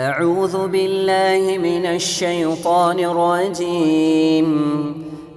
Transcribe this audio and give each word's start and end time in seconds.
أعوذ 0.00 0.68
بالله 0.68 1.58
من 1.60 1.84
الشيطان 1.88 2.98
الرجيم 3.02 4.48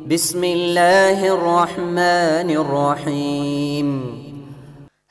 بسم 0.07 0.41
الله 0.55 1.19
الرحمن 1.35 2.49
الرحيم 2.63 3.87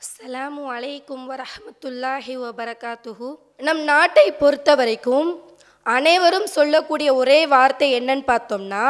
அஸ்ஸலாமு 0.01 0.63
அலைக்கும் 0.75 1.23
வரஹ்மத்துல்லாஹி 1.31 2.33
வபரகாத்துஹு 2.43 3.29
நம் 3.67 3.81
நாட்டை 3.85 4.27
பொறுத்த 4.41 4.69
வரைக்கும் 4.75 5.29
அனைவரும் 5.85 6.47
சொல்லக்கூடிய 6.49 7.09
ஒரே 7.15 7.39
வார்த்தை 7.47 7.89
என்னன்னு 7.99 8.25
பார்த்தோம்னா 8.27 8.85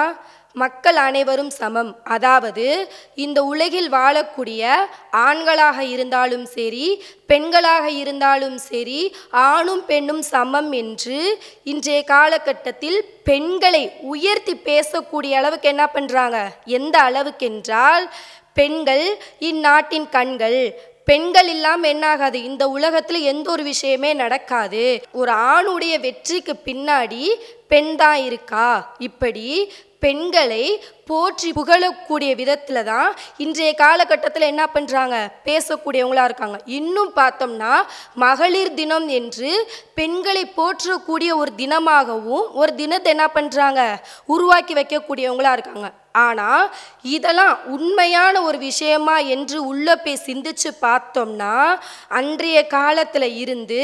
மக்கள் 0.55 0.97
அனைவரும் 0.97 1.51
சமம். 1.51 1.91
அதாவது 2.05 2.67
இந்த 3.15 3.39
உலகில் 3.45 3.91
வாழக்கூடிய 3.93 4.63
ஆண்களாக 5.27 5.79
இருந்தாலும் 5.95 6.47
சரி 6.47 6.87
பெண்களாக 7.29 7.87
இருந்தாலும் 8.03 8.59
சரி 8.59 9.01
ஆணும் 9.31 9.85
பெண்ணும் 9.87 10.23
சமம் 10.23 10.73
என்று 10.73 11.19
இன்றைய 11.65 12.01
காலகட்டத்தில் 12.05 12.99
பெண்களை 13.25 13.85
உயர்த்தி 14.15 14.57
பேசக்கூடிய 14.65 15.35
அளவுக்கு 15.41 15.69
என்ன 15.69 15.87
பண்ணுறாங்க 15.95 16.39
எந்த 16.79 16.97
அளவுக்கென்றால் 17.11 18.07
பெண்கள் 18.55 19.07
இந்நாட்டின் 19.39 20.09
கண்கள். 20.09 20.61
பெண்கள் 21.05 21.49
இல்லாமல் 21.49 21.91
என்னாகாது? 21.95 22.39
இந்த 22.51 22.65
உலகத்தில் 22.69 23.23
எந்த 23.23 23.51
ஒரு 23.51 23.63
விஷயமே 23.63 24.11
நடக்காது. 24.15 24.85
ஒரு 25.13 25.33
ஆணுடைய 25.51 25.95
வெற்றிக்கு 26.01 26.55
பின்னாடி 26.65 27.25
பெண்தான் 27.75 28.21
இருக்கா 28.29 28.69
இப்படி 29.09 29.49
பெண்களை 30.05 30.65
போற்றி 31.09 31.51
புகழக்கூடிய 31.59 32.31
விதத்தில் 32.41 32.81
தான் 32.89 33.09
இன்றைய 33.45 33.71
காலகட்டத்தில் 33.83 34.51
என்ன 34.51 34.65
பண்ணுறாங்க 34.75 35.17
பேசக்கூடியவங்களாக 35.47 36.29
இருக்காங்க. 36.29 36.59
இன்னும் 36.79 37.13
பார்த்தோம்னா 37.21 37.73
மகளிர் 38.25 38.75
தினம் 38.81 39.09
என்று 39.19 39.51
பெண்களை 39.99 40.45
போற்றக்கூடிய 40.59 41.31
ஒரு 41.43 41.53
தினமாகவும் 41.63 42.47
ஒரு 42.61 42.73
தினத்தை 42.81 43.11
என்ன 43.15 43.27
பண்ணுறாங்க 43.37 43.83
உருவாக்கி 44.35 44.75
வைக்கக்கூடியவங்களாக 44.81 45.57
இருக்காங்க. 45.59 45.91
ஆனால் 46.27 46.65
இதெல்லாம் 47.17 47.55
உண்மையான 47.77 48.43
ஒரு 48.49 48.59
விஷயமா 48.69 49.19
என்று 49.35 49.61
உள்ள 49.71 49.97
போய் 50.05 50.25
சிந்திச்சு 50.29 50.73
பார்த்தோம்னா 50.87 51.55
அன்றைய 52.21 52.59
காலத்தில் 52.79 53.31
இருந்து 53.45 53.83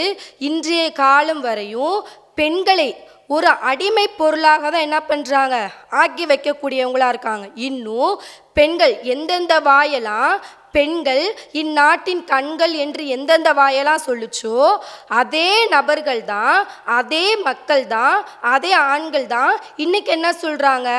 இன்றைய 0.51 0.85
காலம் 1.05 1.45
வரையும் 1.49 1.97
பெண்களை 2.41 2.91
ஒரு 3.31 3.51
அடிமை 3.63 4.07
பொருளாக 4.19 4.63
தான் 4.71 4.87
என்ன 4.87 4.99
பண்ணுறாங்க 5.11 5.57
ஆக்கி 6.03 6.25
வைக்கக்கூடியவங்களாக 6.27 7.13
இருக்காங்க. 7.15 7.47
இன்னும் 7.69 8.15
பெண்கள் 8.53 8.95
எந்தெந்த 9.13 9.55
வாயெல்லாம் 9.61 10.33
பெண்கள் 10.73 11.23
இந்நாட்டின் 11.53 12.23
கண்கள் 12.25 12.75
என்று 12.75 13.03
எந்தெந்த 13.09 13.51
வாயெல்லாம் 13.53 14.05
சொல்லுச்சோ 14.07 14.59
அதே 15.21 15.49
நபர்கள் 15.67 16.23
தான் 16.25 16.59
அதே 16.99 17.25
மக்கள் 17.47 17.85
தான் 17.87 18.17
அதே 18.53 18.73
ஆண்கள் 18.93 19.27
தான் 19.27 19.53
இன்னைக்கு 19.77 20.13
என்ன 20.13 20.31
சொல்கிறாங்க 20.43 20.91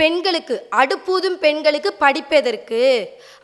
பெண்களுக்கு 0.00 0.56
அடுப்பூதும் 0.80 1.38
பெண்களுக்கு 1.44 1.90
படிப்பதற்கு 2.04 2.82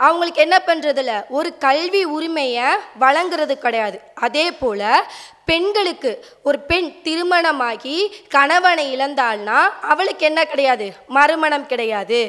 அவங்களுக்கு 0.06 0.40
என்ன 0.46 0.56
பண்ணுறதில்ல 0.66 1.12
ஒரு 1.38 1.50
கல்வி 1.66 2.02
உரிமையை 2.16 2.68
வழங்குறது 3.04 3.54
கிடையாது. 3.64 3.98
அதே 4.26 4.46
போல் 4.60 4.90
பெண்களுக்கு 5.50 6.10
ஒரு 6.48 6.58
பெண் 6.68 6.88
திருமணமாகி 7.04 7.96
கணவனை 8.34 8.84
இழந்தாள்னா 8.94 9.58
அவளுக்கு 9.92 10.24
என்ன 10.28 10.40
கிடையாது? 10.52 10.86
மறுமணம் 11.16 11.66
கிடையாது. 11.72 12.20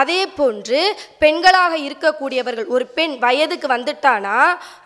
அதே 0.00 0.18
போன்று 0.38 0.80
பெண்களாக 1.22 1.74
இருக்கக்கூடியவர்கள் 1.86 2.68
ஒரு 2.74 2.86
பெண் 2.98 3.14
வயதுக்கு 3.24 3.68
வந்துட்டானா 3.74 4.36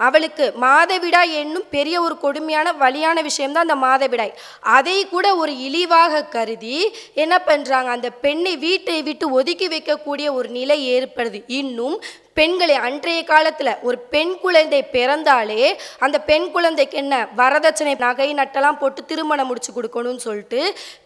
அவளுக்கு 0.08 0.46
மாதவிடாய் 0.66 1.32
என்னும் 1.42 1.66
பெரிய 1.76 1.96
ஒரு 2.06 2.16
கொடுமையான 2.24 2.74
வலியான 2.82 3.16
விஷயம்தான் 3.28 3.66
அந்த 3.66 3.78
மாதவிடாய். 3.86 4.36
அதை 4.76 4.98
கூட 5.14 5.26
ஒரு 5.42 5.54
இழிவாக 5.66 6.22
கருதி 6.36 6.78
என்ன 7.24 7.34
பண்ணுறாங்க 7.50 7.90
அந்த 7.96 8.10
பெண்ணை 8.26 8.54
வீட்டு 8.66 8.89
விட்டு 8.98 9.26
ஒதுக்கி 9.30 9.68
வைக்கக்கூடிய 9.68 10.26
ஒரு 10.32 10.48
நிலை 10.48 10.78
ஏற்படுது. 10.96 11.42
இன்னும் 11.46 12.02
பெண்களை 12.34 12.74
அன்றைய 12.74 13.24
காலத்தில் 13.24 13.78
ஒரு 13.82 13.98
பெண் 13.98 14.34
குழந்தை 14.38 14.80
பிறந்தாலே 14.82 15.62
அந்த 15.98 16.20
பெண் 16.20 16.50
குழந்தைக்கு 16.50 16.96
என்ன? 16.96 17.14
வரதட்சணை 17.36 17.94
நகை 17.98 18.34
நட்டெல்லாம் 18.34 18.78
போட்டு 18.78 19.04
திருமணம் 19.04 19.46
முடிச்சு 19.46 19.72
கொடுக்கணும்னு 19.72 20.24
சொல்லிட்டு 20.26 20.60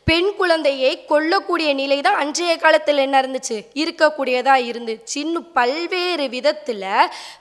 பெண் 0.07 0.31
குழந்தையை 0.37 1.05
கொல்லக்கூடிய 1.07 1.75
நிலை 1.75 2.01
தான் 2.01 2.19
அன்றைய 2.23 2.57
காலத்தில் 2.57 2.97
என்ன 2.97 3.21
இருந்துச்சு? 3.23 3.57
இருக்கக்கூடியதா 3.75 4.57
இருந்துச்சு 4.71 5.17
இன்னும் 5.17 5.49
பல்வேறு 5.53 6.29
விதத்தில் 6.29 6.83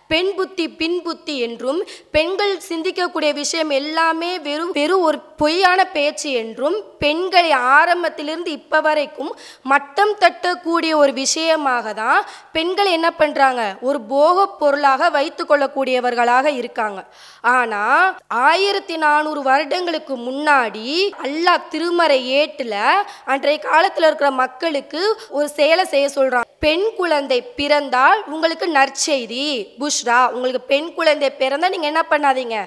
பெண் 0.08 0.32
புத்தி 0.36 0.70
பின் 0.70 0.98
புத்தி 1.02 1.40
என்றும் 1.40 1.80
பெண்கள் 2.12 2.58
சிந்திக்கக்கூடிய 2.70 3.34
விஷயம் 3.34 3.70
எல்லாமே 3.70 4.40
வெறும் 4.40 4.72
வெறும் 4.72 5.02
ஒரு 5.02 5.20
பொய்யான 5.38 5.86
பேச்சு 5.86 6.32
என்றும் 6.32 6.76
பெண்களை 7.00 7.52
ஆரம்பத்திலிருந்து 7.52 8.52
இப்போ 8.52 8.80
வரைக்கும் 8.82 9.32
மட்டம் 9.64 10.14
தட்டக்கூடிய 10.20 10.94
ஒரு 10.96 11.14
விஷயமாக 11.14 11.94
தான் 11.94 12.22
பெண்கள் 12.52 12.86
என்ன 12.86 13.10
பண்ணுறாங்க 13.20 13.62
ஒரு 13.82 14.02
போகப் 14.02 14.60
பொருளாக 14.60 15.10
வைத்து 15.10 15.46
கொள்ளக்கூடியவர்களாக 15.46 16.48
இருக்காங்க. 16.62 17.00
ஆனால் 17.42 18.16
ஆயிரத்தி 18.28 18.98
நானூறு 18.98 19.42
வருடங்களுக்கு 19.42 20.18
முன்னாடி 20.18 20.88
அல்லாஹ் 21.24 21.68
திருமறை 21.70 22.22
ஏட்டில் 22.54 23.06
அன்றைய 23.32 23.58
காலத்தில் 23.68 24.08
இருக்கிற 24.10 24.30
மக்களுக்கு 24.44 25.02
ஒரு 25.38 25.48
செயலை 25.60 25.86
செய்ய 25.94 26.08
சொல்கிறான் 26.18 26.48
பெண் 26.66 26.86
குழந்தை 27.00 27.38
பிறந்தால் 27.60 28.20
உங்களுக்கு 28.34 28.66
நற்செய்தி. 28.78 29.48
புஷ்ரா 29.82 30.20
உங்களுக்கு 30.34 30.62
பெண் 30.72 30.90
குழந்தை 30.98 31.30
பிறந்தால் 31.42 31.74
நீங்கள் 31.74 31.92
என்ன 31.92 32.04
பண்ணாதீங்க. 32.12 32.58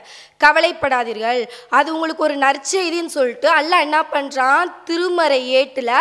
கவலைப்படாதீர்கள். 0.40 1.40
அது 1.78 1.88
உங்களுக்கு 1.94 2.26
ஒரு 2.28 2.36
நற்செய்தின்னு 2.44 3.12
சொல்லிட்டு 3.16 3.48
அல்ல 3.58 3.80
என்ன 3.86 3.98
பண்ணுறான் 4.14 4.72
திருமறை 4.88 5.40
ஏட்டில் 5.60 5.92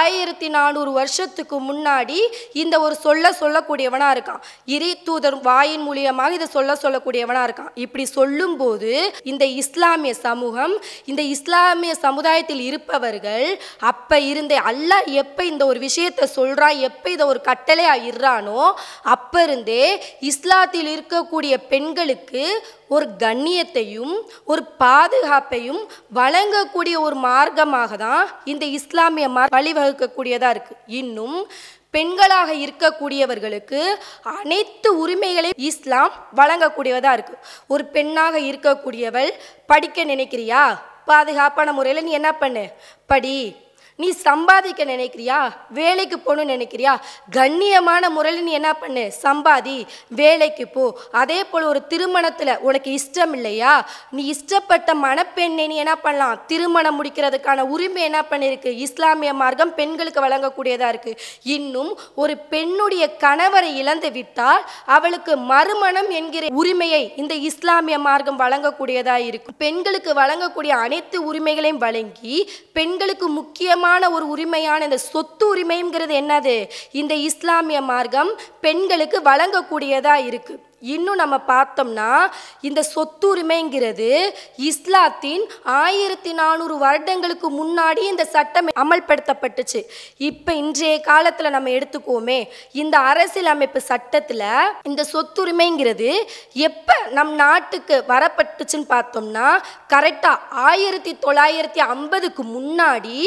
ஆயிரத்தி 0.00 0.48
நானூறு 0.56 0.90
வருஷத்துக்கு 1.00 1.56
முன்னாடி 1.70 2.18
இந்த 2.62 2.74
ஒரு 2.86 2.96
சொல்ல 3.06 3.32
சொல்லக்கூடியவனாக 3.40 4.14
இருக்கான். 4.16 4.42
இறை 4.76 4.92
தூதர் 5.08 5.38
வாயின் 5.48 5.84
மூலியமாக 5.88 6.38
இதை 6.38 6.48
சொல்ல 6.56 6.78
சொல்லக்கூடியவனாக 6.84 7.46
இருக்கான். 7.48 7.72
இப்படி 7.84 8.06
சொல்லும்போது 8.18 8.92
இந்த 9.32 9.44
இஸ்லாமிய 9.62 10.14
சமூகம் 10.26 10.74
இந்த 11.10 11.22
இஸ்லாமிய 11.34 11.92
சமுதாயத்தில் 12.06 12.62
இருப்பவர்கள் 12.70 13.46
அப்போ 13.90 14.16
இருந்தே 14.30 14.58
அல்லாஹ் 14.70 15.08
எப்போ 15.22 15.42
இந்த 15.52 15.62
ஒரு 15.70 15.78
விஷயத்தை 15.86 16.26
சொல்கிறான் 16.38 16.76
எப்போ 16.88 17.08
இதை 17.10 17.24
ஒரு 17.32 17.40
கட்டளையாக 17.50 18.06
இறானோ 18.10 18.62
அப்போ 19.14 19.38
இருந்தே 19.46 19.84
இஸ்லாத்தில் 20.30 20.88
இருக்கக்கூடிய 20.94 21.54
பெண்களுக்கு 21.72 22.44
ஒரு 22.94 23.06
கண்ணியத்தையும் 23.18 24.14
ஒரு 24.44 24.62
பாதுகாப்பையும் 24.78 25.80
வழங்கக்கூடிய 26.14 26.96
ஒரு 27.00 27.16
மார்க்கமாக 27.26 27.96
தான் 27.96 28.24
இந்த 28.44 28.64
இஸ்லாமிய 28.78 29.28
மார் 29.28 29.54
வழிவகுக்கக்கூடியதாக 29.56 30.54
இருக்குது 30.54 30.82
இன்னும் 31.00 31.38
பெண்களாக 31.94 32.50
இருக்கக்கூடியவர்களுக்கு 32.64 33.80
அனைத்து 34.32 34.88
உரிமைகளையும் 34.98 35.60
இஸ்லாம் 35.64 36.14
வழங்கக்கூடியதாக 36.36 37.16
இருக்குது 37.16 37.42
ஒரு 37.66 37.84
பெண்ணாக 37.86 38.34
இருக்கக்கூடியவள் 38.50 39.30
படிக்க 39.66 40.04
நினைக்கிறியா? 40.04 40.62
பாதுகாப்பான 41.06 41.72
முறையில் 41.72 42.04
நீ 42.04 42.12
என்ன 42.12 42.30
பண்ணு? 42.34 42.64
படி. 43.10 43.36
நீ 43.98 44.08
சம்பாதிக்க 44.26 44.84
நினைக்கிறியா? 44.84 45.36
வேலைக்கு 45.78 46.16
போகணும்னு 46.18 46.54
நினைக்கிறியா? 46.54 46.92
கண்ணியமான 47.36 48.08
முறையில் 48.10 48.46
நீ 48.46 48.52
என்ன 48.52 48.70
பண்ணு? 48.74 49.04
சம்பாதி 49.22 49.76
வேலைக்கு 50.20 50.64
போ. 50.68 50.84
அதே 51.20 51.44
போல் 51.44 51.66
ஒரு 51.72 51.80
திருமணத்தில் 51.86 52.52
உனக்கு 52.60 52.90
இஷ்டம் 52.98 53.34
இல்லையா? 53.38 53.74
நீ 54.10 54.22
இஷ்டப்பட்ட 54.34 54.94
மணப்பெண்ணை 55.04 55.66
நீ 55.66 55.76
என்ன 55.76 55.94
பண்ணலாம்? 55.96 56.40
திருமணம் 56.46 56.98
முடிக்கிறதுக்கான 56.98 57.66
உரிமை 57.74 58.02
என்ன 58.02 58.22
பண்ணியிருக்கு 58.30 58.72
இஸ்லாமிய 58.86 59.34
மார்க்கம் 59.42 59.74
பெண்களுக்கு 59.74 60.24
வழங்கக்கூடியதாக 60.26 60.92
இருக்குது 60.94 61.20
இன்னும் 61.56 61.92
ஒரு 62.14 62.36
பெண்ணுடைய 62.54 63.04
கணவரை 63.24 63.70
இழந்து 63.82 64.10
விட்டால் 64.12 64.64
அவளுக்கு 64.96 65.32
மறுமணம் 65.52 66.10
என்கிற 66.10 66.52
உரிமையை 66.62 67.02
இந்த 67.16 67.34
இஸ்லாமிய 67.50 67.98
மார்க்கம் 68.08 68.42
வழங்கக்கூடியதாக 68.44 69.28
இருக்கும் 69.30 69.58
பெண்களுக்கு 69.58 70.10
வழங்கக்கூடிய 70.22 70.74
அனைத்து 70.88 71.16
உரிமைகளையும் 71.30 71.82
வழங்கி 71.86 72.36
பெண்களுக்கு 72.72 73.26
முக்கியமாக 73.28 73.82
முக்கியமான 73.84 74.16
ஒரு 74.16 74.26
உரிமையான 74.34 74.84
இந்த 74.84 74.98
சொத்து 74.98 75.44
உரிமைங்கிறது 75.54 76.14
என்னது? 76.20 76.54
இந்த 76.92 77.14
இஸ்லாமிய 77.28 77.80
மார்க்கம் 77.80 78.30
பெண்களுக்கு 78.60 79.18
வழங்கக்கூடியதாக 79.20 80.24
இருக்கு. 80.26 80.54
இன்னும் 80.92 81.20
நம்ம 81.22 81.36
பார்த்தோம்னா 81.50 82.08
இந்த 82.68 82.80
சொத்துரிமைங்கிறது 82.94 84.08
இஸ்லாத்தின் 84.70 85.44
ஆயிரத்தி 85.80 86.32
நானூறு 86.40 86.74
வருடங்களுக்கு 86.84 87.48
முன்னாடி 87.60 88.02
இந்த 88.12 88.24
சட்டம் 88.34 88.68
அமல்படுத்தப்பட்டுச்சு. 88.82 89.80
இப்போ 90.30 90.52
இன்றைய 90.62 90.96
காலத்தில் 91.10 91.54
நம்ம 91.56 91.70
எடுத்துக்கோமே 91.78 92.38
இந்த 92.82 92.94
அரசியலமைப்பு 93.10 93.82
சட்டத்தில் 93.90 94.46
இந்த 94.90 95.04
சொத்துரிமைங்கிறது 95.12 96.10
எப்போ 96.68 96.96
நம் 97.18 97.34
நாட்டுக்கு 97.44 97.98
வரப்பட்டுச்சுன்னு 98.12 98.90
பார்த்தோம்னா 98.94 99.48
கரெக்டாக 99.94 100.62
ஆயிரத்தி 100.68 101.14
தொள்ளாயிரத்தி 101.26 101.82
ஐம்பதுக்கு 101.94 102.44
முன்னாடி 102.56 103.18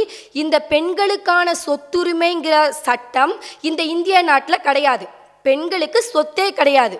இந்த 0.44 0.56
பெண்களுக்கான 0.74 1.54
சொத்துரிமைங்கிற 1.66 2.56
சட்டம் 2.86 3.34
இந்த 3.62 3.82
இந்திய 3.96 4.18
நாட்டில் 4.32 4.66
கிடையாது. 4.68 5.08
பெண்களுக்கு 5.42 6.00
சொத்தே 6.14 6.48
கிடையாது. 6.60 6.98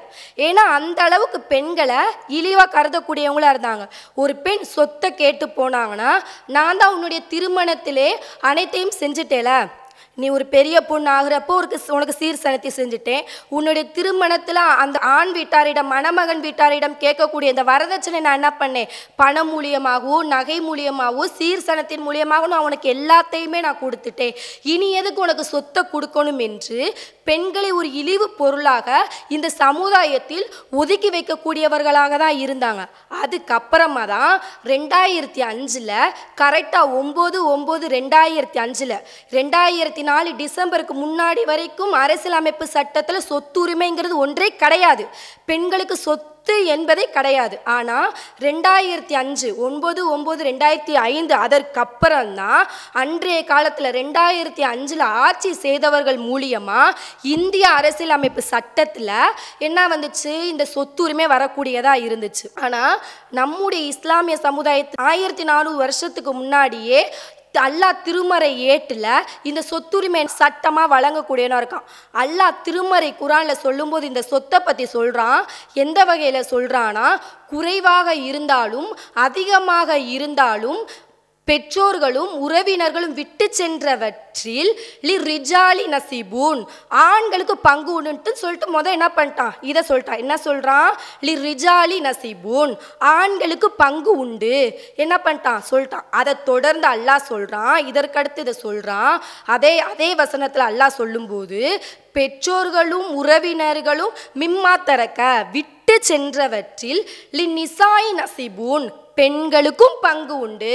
ஏன்னா 0.48 0.64
அந்த 0.78 1.04
அளவுக்கு 1.04 1.40
பெண்களை 1.54 2.00
இழிவாக 2.28 2.74
கருதக்கூடியவங்களாக 2.76 3.54
இருந்தாங்க. 3.56 3.86
ஒரு 4.16 4.36
பெண் 4.36 4.64
சொத்தை 4.76 5.10
கேட்டு 5.14 5.48
போனாங்கன்னா 5.58 6.12
நான் 6.46 6.78
தான் 6.78 6.94
உன்னுடைய 6.94 7.22
திருமணத்திலே 7.34 8.10
அனைத்தையும் 8.40 8.98
செஞ்சுட்டேல? 9.00 9.52
நீ 10.22 10.28
ஒரு 10.36 10.46
பெரிய 10.54 10.78
பொண்ணு 10.90 11.10
ஆகுறப்போ 11.16 11.56
ஒரு 11.60 11.68
உனக்கு 11.96 12.14
சீர் 12.20 12.40
சனத்தி 12.44 12.70
செஞ்சுட்டேன். 12.78 13.26
உன்னுடைய 13.56 13.84
திருமணத்தில் 13.98 14.60
அந்த 14.84 14.98
ஆண் 15.16 15.34
வீட்டாரிடம் 15.38 15.90
மணமகன் 15.94 16.42
வீட்டாரிடம் 16.46 16.96
கேட்கக்கூடிய 17.04 17.54
இந்த 17.54 17.64
வரதட்சணை 17.72 18.20
நான் 18.28 18.38
என்ன 18.40 18.50
பண்ணேன்? 18.62 18.90
பணம் 19.22 19.52
மூலியமாகவும் 19.54 20.32
நகை 20.36 20.58
மூலியமாகவும் 20.68 21.34
சீர் 21.38 21.66
சனத்தின் 21.68 22.04
மூலியமாகவும் 22.08 22.54
நான் 22.54 22.66
உனக்கு 22.70 22.90
எல்லாத்தையுமே 22.96 23.62
நான் 23.68 23.82
கொடுத்துட்டேன். 23.84 24.34
இனி 24.74 24.90
எதுக்கு 25.02 25.24
உனக்கு 25.28 25.46
சொத்தை 25.54 25.84
கொடுக்கணும் 25.94 26.42
என்று 26.48 26.80
பெண்களை 27.30 27.70
ஒரு 27.78 27.88
இழிவு 28.02 28.30
பொருளாக 28.42 28.90
இந்த 29.36 29.48
சமுதாயத்தில் 29.62 30.46
ஒதுக்கி 30.82 31.10
வைக்கக்கூடியவர்களாக 31.16 32.18
தான் 32.24 32.38
இருந்தாங்க. 32.46 32.84
அதுக்கப்புறமா 33.22 34.04
தான் 34.16 34.34
ரெண்டாயிரத்தி 34.74 35.42
அஞ்சில் 35.52 35.96
கரெக்டாக 36.42 36.94
ஒம்பது 37.02 37.40
ஒம்பது 37.54 37.86
ரெண்டாயிரத்தி 37.98 38.60
அஞ்சில். 38.66 38.98
ரெண்டாயிரத்தி 39.38 40.04
நாலு 40.10 40.32
டிசம்பருக்கு 40.42 40.96
முன்னாடி 41.04 41.44
வரைக்கும் 41.52 41.94
அரசியலமைப்பு 42.04 42.68
சட்டத்தில் 42.76 43.28
சொத்துரிமைங்கிறது 43.30 44.18
ஒன்றே 44.26 44.50
கிடையாது. 44.64 45.06
பெண்களுக்கு 45.52 45.96
சொத்து 46.08 46.26
என்பதே 46.74 47.06
கிடையாது. 47.16 47.56
ஆனால் 47.76 48.10
ரெண்டாயிரத்தி 48.46 49.16
அஞ்சு 49.22 49.48
ஒன்பது 49.66 50.02
ஒம்பது 50.16 50.42
ரெண்டாயிரத்தி 50.50 50.96
ஐந்து 51.14 51.34
அதற்கப்புறம் 51.46 52.32
தான் 52.40 52.62
அன்றைய 53.02 53.40
காலத்தில் 53.52 53.90
ரெண்டாயிரத்தி 53.98 54.64
அஞ்சில் 54.72 55.04
ஆட்சி 55.24 55.52
செய்தவர்கள் 55.64 56.20
மூலியமாக 56.28 56.96
இந்திய 57.36 57.66
அரசியலமைப்பு 57.80 58.44
சட்டத்தில் 58.54 59.14
என்ன 59.68 59.88
வந்துச்சு? 59.94 60.34
இந்த 60.52 60.66
சொத்துரிமை 60.76 61.28
வரக்கூடியதாக 61.36 62.06
இருந்துச்சு. 62.08 62.46
ஆனால் 62.66 62.96
நம்முடைய 63.40 63.84
இஸ்லாமிய 63.94 64.38
சமுதாயத்து 64.48 65.04
ஆயிரத்தி 65.12 65.48
நானூறு 65.52 65.80
வருஷத்துக்கு 65.86 66.34
முன்னாடியே 66.42 67.02
அல்லாஹ் 67.58 68.02
திருமறை 68.04 68.50
ஏட்டில் 68.74 69.06
இந்த 69.44 69.62
சொத்துரிமை 69.62 70.22
சட்டமாக 70.28 70.92
வழங்கக்கூடியனா 70.94 71.58
இருக்கான். 71.62 71.86
அல்லாஹ் 72.14 72.60
திருமறை 72.64 73.16
குரானில் 73.16 73.62
சொல்லும்போது 73.62 74.06
இந்த 74.06 74.22
சொத்தை 74.22 74.60
பற்றி 74.60 74.86
சொல்கிறான் 74.86 75.42
எந்த 75.74 76.00
வகையில் 76.06 76.50
சொல்கிறான்னா 76.52 77.08
குறைவாக 77.48 78.16
இருந்தாலும் 78.30 78.90
அதிகமாக 79.14 79.98
இருந்தாலும் 80.16 80.80
பெற்றோர்களும் 81.50 82.32
உறவினர்களும் 82.46 83.16
விட்டு 83.20 83.46
சென்றவற்றில் 83.60 84.72
லி 85.08 85.16
ரிஜாலி 85.28 85.86
நசிபூன். 85.94 86.62
ஆண்களுக்கு 87.08 87.56
பங்கு 87.70 87.92
உண்டுன்ட்டு 88.02 88.32
சொல்லிட்டு 88.42 88.68
முத 88.76 88.88
என்ன 88.98 89.08
பண்ணிட்டான்? 89.16 89.54
இதை 89.62 89.82
சொல்லிட்டான். 89.90 90.22
என்ன 90.24 90.38
சொல்கிறான் 90.38 90.92
லி 91.28 91.34
ரிஜாலி 91.46 91.98
நசிபூன். 92.08 92.74
ஆண்களுக்கு 93.00 93.70
பங்கு 93.84 94.12
உண்டு. 94.24 94.58
என்ன 94.96 95.16
பண்ணிட்டான்? 95.26 95.62
சொல்லிட்டான். 95.72 96.06
அதை 96.20 96.34
தொடர்ந்து 96.52 96.88
அல்லாஹ் 96.88 97.30
சொல்கிறான் 97.32 97.78
இதற்கடுத்து 97.92 98.44
இதை 98.46 98.56
சொல்கிறான் 98.66 99.16
அதே 99.56 99.74
அதே 99.92 100.10
வசனத்தில் 100.16 100.68
அல்லாஹ் 100.70 100.98
சொல்லும்போது 101.02 101.62
பெற்றோர்களும் 102.18 103.10
உறவினர்களும் 103.22 104.14
மிம்மாத்தரக்க 104.44 105.22
விட்டு 105.58 105.98
சென்றவற்றில் 106.12 107.04
லி 107.40 107.48
நிசாய் 107.58 108.14
நசிபூன் 108.22 108.88
பெண்களுக்கும் 109.20 109.96
பங்கு 110.04 110.36
உண்டு. 110.46 110.74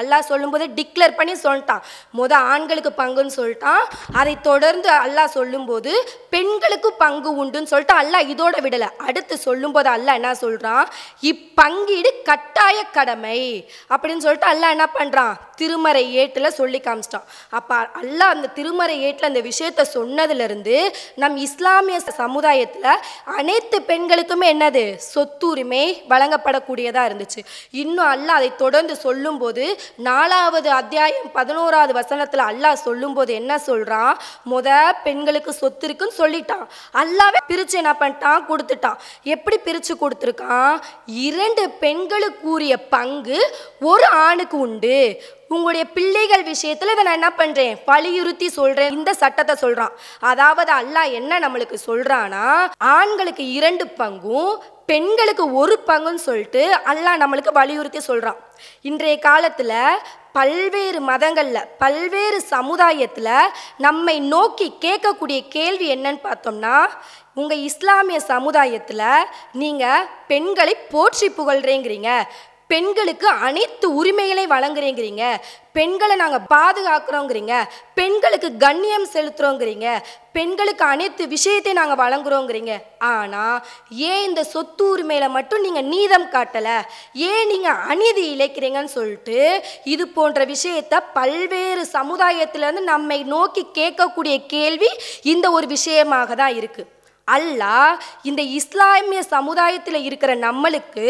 அல்லாஹ் 0.00 0.28
சொல்லும்போது 0.28 0.66
டிக்ளேர் 0.76 1.16
பண்ணி 1.16 1.34
சொல்லிட்டான். 1.42 1.82
முத 2.18 2.32
ஆண்களுக்கு 2.52 2.90
பங்குன்னு 3.00 3.34
சொல்லிட்டான். 3.38 3.82
அதை 4.20 4.34
தொடர்ந்து 4.46 4.90
அல்லாஹ் 5.02 5.34
சொல்லும்போது 5.34 5.92
பெண்களுக்கு 6.34 6.90
பங்கு 7.02 7.30
உண்டுன்னு 7.42 7.70
சொல்லிட்டு 7.72 7.96
அல்லாஹ் 8.02 8.30
இதோட 8.34 8.54
விடலை. 8.66 8.88
அடுத்து 9.08 9.36
சொல்லும்போது 9.46 9.90
அல்லாஹ் 9.96 10.18
என்ன 10.20 10.30
சொல்கிறான் 10.44 10.86
இப்பங்கீடு 11.32 12.12
கட்டாய 12.30 12.78
கடமை 12.96 13.42
அப்படின்னு 13.92 14.24
சொல்லிட்டு 14.26 14.50
அல்லாஹ் 14.52 14.74
என்ன 14.76 14.88
பண்ணுறான் 14.98 15.34
திருமறை 15.60 16.04
ஏட்டில் 16.22 16.56
சொல்லி 16.60 16.80
காமிச்சிட்டான். 16.86 17.28
அப்போ 17.58 17.76
அல்லாஹ் 18.02 18.34
அந்த 18.36 18.52
திருமறை 18.58 18.96
ஏட்டில் 19.08 19.30
அந்த 19.30 19.42
விஷயத்த 19.50 19.86
சொன்னதுலேருந்து 19.96 20.78
நம் 21.14 21.36
இஸ்லாமிய 21.36 22.00
சமுதாயத்தில் 22.00 23.00
அனைத்து 23.24 23.78
பெண்களுக்குமே 23.86 24.48
என்னது? 24.54 24.84
சொத்துரிமை 25.14 25.84
வழங்கப்படக்கூடியதாக 26.08 27.08
இருந்துச்சு. 27.10 27.40
இன்னும் 27.70 28.10
அல்லாஹ் 28.12 28.38
அதை 28.40 28.50
தொடர்ந்து 28.56 28.96
சொல்லும்போது 28.96 29.64
நாலாவது 29.96 30.70
அத்தியாயம் 30.70 31.30
பதினோராவது 31.32 31.92
வசனத்தில் 31.92 32.44
அல்லாஹ் 32.50 32.84
சொல்லும்போது 32.86 33.32
என்ன 33.34 33.58
சொல்கிறான் 33.58 34.18
முத 34.50 34.68
பெண்களுக்கு 35.04 35.52
சொத்து 35.52 35.86
இருக்குன்னு 35.86 36.20
சொல்லிட்டான். 36.22 36.66
அல்லாவே 37.02 37.40
பிரித்து 37.46 37.76
என்ன 37.82 37.94
பண்ணிட்டான்? 38.00 38.44
கொடுத்துட்டான். 38.50 38.98
எப்படி 39.22 39.56
பிரித்து 39.58 39.94
கொடுத்துருக்கான்? 39.94 40.74
இரண்டு 41.28 41.64
பெண்களுக்குரிய 41.84 42.76
பங்கு 42.96 43.38
ஒரு 43.80 44.06
ஆணுக்கு 44.06 44.58
உண்டு. 44.58 44.98
உங்களுடைய 45.52 45.84
பிள்ளைகள் 45.94 46.44
விஷயத்தில் 46.44 46.92
இதை 46.92 47.04
நான் 47.04 47.18
என்ன 47.18 47.30
பண்ணுறேன் 47.34 47.74
வலியுறுத்தி 47.86 48.48
சொல்கிறேன் 48.50 48.94
இந்த 48.94 49.10
சட்டத்தை 49.14 49.54
சொல்கிறான் 49.56 49.94
அதாவது 50.24 50.72
அல்லாஹ் 50.76 51.16
என்ன 51.18 51.38
நம்மளுக்கு 51.38 51.78
சொல்கிறான்னா 51.86 52.44
ஆண்களுக்கு 52.92 53.46
இரண்டு 53.52 53.86
பங்கும் 53.98 54.52
பெண்களுக்கு 54.86 55.44
ஒரு 55.56 55.74
பங்குன்னு 55.86 56.22
சொல்லிட்டு 56.22 56.62
அல்லாஹ் 56.90 57.20
நம்மளுக்கு 57.22 57.52
வலியுறுத்தி 57.52 58.00
சொல்கிறான் 58.02 58.40
இன்றைய 58.82 59.16
காலத்தில் 59.20 59.76
பல்வேறு 60.34 60.98
மதங்களில் 61.02 61.66
பல்வேறு 61.78 62.38
சமுதாயத்தில் 62.52 63.32
நம்மை 63.78 64.14
நோக்கி 64.28 64.68
கேட்கக்கூடிய 64.82 65.40
கேள்வி 65.48 65.86
என்னன்னு 65.94 66.20
பார்த்தோம்னா 66.22 66.76
உங்கள் 67.34 67.64
இஸ்லாமிய 67.64 68.18
சமுதாயத்தில் 68.26 69.04
நீங்கள் 69.54 70.06
பெண்களை 70.26 70.74
போற்றி 70.90 71.28
புகழ்கிறேங்கிறீங்க 71.36 72.10
பெண்களுக்கு 72.72 73.28
அனைத்து 73.46 73.86
உரிமைகளை 74.00 74.44
வழங்குறேங்கிறீங்க. 74.52 75.24
பெண்களை 75.76 76.14
நாங்கள் 76.20 76.46
பாதுகாக்கிறோங்கிறீங்க. 76.54 77.54
பெண்களுக்கு 77.98 78.48
கண்ணியம் 78.64 79.06
செலுத்துகிறோங்கிறீங்க 79.14 79.88
பெண்களுக்கு 80.36 80.84
அனைத்து 80.92 81.22
விஷயத்தையும் 81.34 81.80
நாங்கள் 81.80 82.00
வழங்குறோங்கிறீங்க. 82.02 82.74
ஆனால் 83.14 83.58
ஏன் 84.10 84.24
இந்த 84.28 84.42
சொத்து 84.52 84.84
உரிமையில் 84.92 85.34
மட்டும் 85.36 85.64
நீங்கள் 85.66 85.88
நீதம் 85.94 86.28
காட்டலை? 86.34 86.78
ஏன் 87.30 87.50
நீங்கள் 87.52 87.82
அநீதி 87.92 88.24
இழைக்கிறீங்கன்னு 88.34 88.96
சொல்லிட்டு 88.98 89.38
இது 89.94 90.06
போன்ற 90.16 90.46
விஷயத்த 90.54 91.02
பல்வேறு 91.18 91.84
சமுதாயத்திலேருந்து 91.98 92.84
நம்மை 92.94 93.20
நோக்கி 93.34 93.64
கேட்கக்கூடிய 93.80 94.36
கேள்வி 94.54 94.90
இந்த 95.34 95.46
ஒரு 95.58 95.68
விஷயமாக 95.76 96.34
தான் 96.42 96.56
இருக்குது 96.60 96.90
அல்லாஹ் 97.28 97.94
இந்த 98.28 98.42
இஸ்லாமிய 98.58 99.20
சமுதாயத்தில் 99.34 100.06
இருக்கிற 100.08 100.32
நம்மளுக்கு 100.46 101.06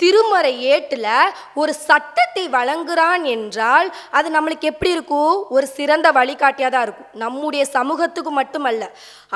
திருமறை 0.00 0.52
ஏட்டில் 0.74 1.06
ஒரு 1.54 1.72
சட்டத்தை 1.86 2.44
வழங்குறான் 2.48 3.22
என்றால் 3.34 3.88
அது 4.10 4.28
நம்மளுக்கு 4.30 4.66
எப்படி 4.72 4.90
இருக்கும்? 4.90 5.34
ஒரு 5.48 5.66
சிறந்த 5.76 6.08
வழிகாட்டியாக 6.12 6.72
தான் 6.74 6.86
இருக்கும். 6.86 7.10
நம்முடைய 7.24 7.64
சமூகத்துக்கு 7.76 8.30
மட்டுமல்ல 8.30 8.84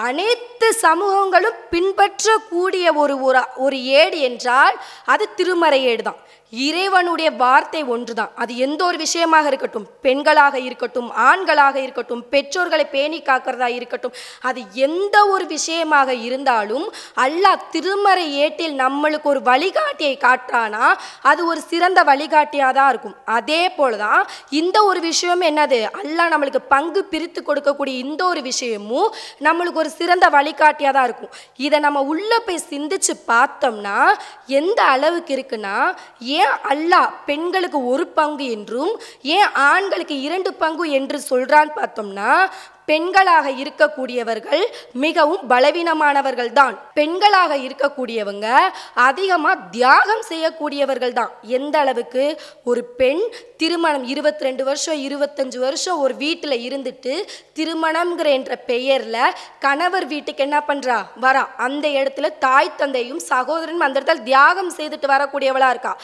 அனைத்து 0.09 0.69
சமூகங்களும் 0.87 1.59
பின்பற்றக்கூடிய 1.71 2.95
ஒரு 2.95 3.16
ஒரு 3.28 3.42
ஒரு 3.57 3.78
ஏடு 4.02 4.19
என்றால் 4.31 4.76
அது 5.14 5.25
திருமறை 5.37 5.81
ஏடு 5.92 6.02
தான் 6.02 6.21
இறைவனுடைய 6.52 7.28
வார்த்தை 7.42 7.82
ஒன்றுதான். 7.94 8.32
அது 8.42 8.52
எந்த 8.64 8.80
ஒரு 8.88 8.99
விஷயமாக 9.04 9.47
இருக்கட்டும் 9.50 9.87
பெண்களாக 10.06 10.56
இருக்கட்டும் 10.68 11.09
ஆண்களாக 11.28 11.76
இருக்கட்டும் 11.85 12.23
பெற்றோர்களை 12.32 12.85
பேணி 12.94 13.18
காக்கிறதா 13.28 13.68
இருக்கட்டும் 13.78 14.16
அது 14.49 14.61
எந்த 14.87 15.16
ஒரு 15.35 15.44
விஷயமாக 15.54 16.11
இருந்தாலும் 16.26 16.87
அல்லாஹ் 17.25 17.64
திருமறை 17.75 18.26
ஏட்டில் 18.44 18.75
நம்மளுக்கு 18.82 19.28
ஒரு 19.32 19.42
வழிகாட்டியை 19.50 20.16
காட்டுறானா 20.26 20.85
அது 21.30 21.40
ஒரு 21.52 21.61
சிறந்த 21.71 22.00
வழிகாட்டியாக 22.11 22.76
தான் 22.78 22.90
இருக்கும். 22.92 23.16
அதே 23.38 23.62
போல 23.78 23.97
தான் 24.04 24.23
இந்த 24.61 24.76
ஒரு 24.90 25.02
விஷயம் 25.09 25.44
என்னது? 25.50 25.80
அல்லாஹ் 26.00 26.32
நம்மளுக்கு 26.35 26.62
பங்கு 26.75 27.02
பிரித்து 27.12 27.42
கொடுக்கக்கூடிய 27.49 27.94
இந்த 28.04 28.23
ஒரு 28.32 28.42
விஷயமும் 28.50 29.09
நம்மளுக்கு 29.49 29.82
ஒரு 29.85 29.92
சிறந்த 30.00 30.26
வழிகாட்டியாக 30.37 30.94
தான் 30.99 31.09
இருக்கும். 31.09 31.32
இதை 31.66 31.80
நம்ம 31.87 32.02
உள்ளே 32.12 32.40
போய் 32.47 32.66
சிந்திச்சு 32.71 33.14
பார்த்தோம்னா 33.32 33.97
எந்த 34.61 34.80
அளவுக்கு 34.94 35.32
இருக்குன்னா 35.38 35.76
ஏன் 36.38 36.42
அல்லாஹ் 36.71 37.09
பெண்களுக்கு 37.27 37.79
ஒரு 37.87 38.05
பங்கு 38.09 38.45
என்றும் 38.51 38.93
ஏன் 39.37 39.49
ஆண்களுக்கு 39.65 40.17
இரண்டு 40.21 40.51
பங்கு 40.55 40.87
என்று 40.91 41.19
சொல்கிறான்னு 41.31 41.73
பார்த்தோம்னா 41.77 42.31
பெண்களாக 42.89 43.51
இருக்கக்கூடியவர்கள் 43.62 44.62
மிகவும் 45.05 45.43
பலவீனமானவர்கள் 45.49 46.53
தான் 46.53 46.75
பெண்களாக 46.95 47.53
இருக்கக்கூடியவங்க 47.57 48.47
அதிகமாக 49.09 49.65
தியாகம் 49.71 50.25
செய்யக்கூடியவர்கள் 50.29 51.12
தான் 51.12 51.31
எந்த 51.59 51.79
அளவுக்கு? 51.79 52.25
ஒரு 52.65 52.85
பெண் 53.01 53.23
திருமணம் 53.57 54.05
இருபத்தி 54.05 54.45
ரெண்டு 54.45 54.65
வருஷம் 54.65 54.99
இருபத்தஞ்சு 55.07 55.59
வருஷம் 55.59 55.99
ஒரு 55.99 56.15
வீட்டில் 56.15 56.57
இருந்துட்டு 56.69 57.15
திருமணம்ங்கிற 57.59 58.29
என்ற 58.39 58.57
பெயரில் 58.71 59.35
கணவர் 59.59 60.07
வீட்டுக்கு 60.07 60.43
என்ன 60.43 60.59
பண்ணுறா 60.69 60.99
வரா. 61.25 61.45
அந்த 61.57 61.89
இடத்துல 61.89 62.39
தாய் 62.39 62.77
தந்தையும் 62.77 63.23
சகோதரனும் 63.33 63.87
அந்த 63.87 64.01
இடத்துல 64.01 64.23
தியாகம் 64.23 64.73
செய்துட்டு 64.79 65.09
வரக்கூடியவளாக 65.15 65.71
இருக்கா. 65.71 65.95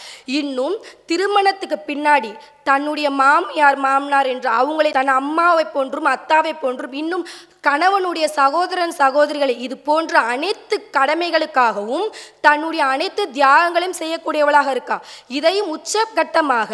இன்னும் 0.40 0.76
திருமணத்துக்கு 1.06 1.78
பின்னாடி 1.90 2.32
தன்னுடைய 2.70 3.08
மாமியார் 3.20 3.78
மாமனார் 3.84 4.30
என்று 4.32 4.50
அவங்களை 4.60 4.90
தன் 4.98 5.12
அம்மாவை 5.20 5.64
போன்றும் 5.74 6.10
அத்தாவை 6.14 6.52
போன்றும் 6.62 6.96
இன்னும் 7.02 7.24
கணவனுடைய 7.66 8.26
சகோதரன் 8.38 8.92
சகோதரிகளை 9.00 9.54
இது 9.66 9.76
போன்ற 9.88 10.18
அனைத்து 10.32 10.76
கடமைகளுக்காகவும் 10.96 12.06
தன்னுடைய 12.46 12.82
அனைத்து 12.94 13.22
தியாகங்களையும் 13.36 13.98
செய்யக்கூடியவளாக 14.00 14.68
இருக்கா. 14.70 14.96
இதையும் 15.38 15.70
உச்சகட்டமாக 15.76 16.70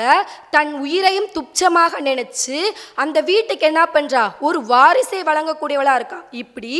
தன் 0.50 0.72
உயிரையும் 0.84 1.28
துச்சமாக 1.36 2.00
நினைச்சு 2.10 2.58
அந்த 2.94 3.20
வீட்டுக்கு 3.30 3.66
என்ன 3.70 3.84
பண்றா? 3.96 4.24
ஒரு 4.40 4.60
வாரிசை 4.72 5.22
வழங்கக்கூடியவளா 5.30 5.94
இருக்கா. 5.94 6.20
இப்படி 6.42 6.74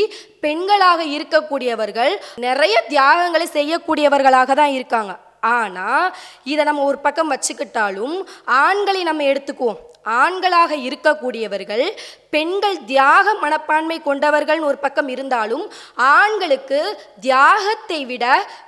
பெண்களாக 0.47 1.01
இருக்கக்கூடியவர்கள் 1.17 2.15
நிறைய 2.47 2.77
தியாகங்களை 2.89 3.49
செய்யக்கூடியவர்களாக 3.59 4.55
தான் 4.55 4.75
இருக்காங்க. 4.79 5.15
ஆனால் 5.53 6.07
இதை 6.45 6.65
நம்ம 6.65 6.85
ஒரு 6.85 6.99
பக்கம் 6.99 7.33
வச்சுக்கிட்டாலும் 7.33 8.17
ஆண்களை 8.45 9.03
நம்ம 9.03 9.23
எடுத்துக்குவோம். 9.33 9.81
ஆண்களாக 10.23 10.73
இருக்கக்கூடியவர்கள் 10.87 11.85
பெண்கள் 12.31 12.79
தியாக 12.85 13.35
மனப்பான்மை 13.35 13.97
கொண்டவர்கள்னு 14.07 14.69
ஒரு 14.71 14.79
பக்கம் 14.79 15.09
இருந்தாலும் 15.09 15.63
ஆண்களுக்கு 15.95 16.81
தியாகத்தை 17.21 18.01
விட 18.07 18.25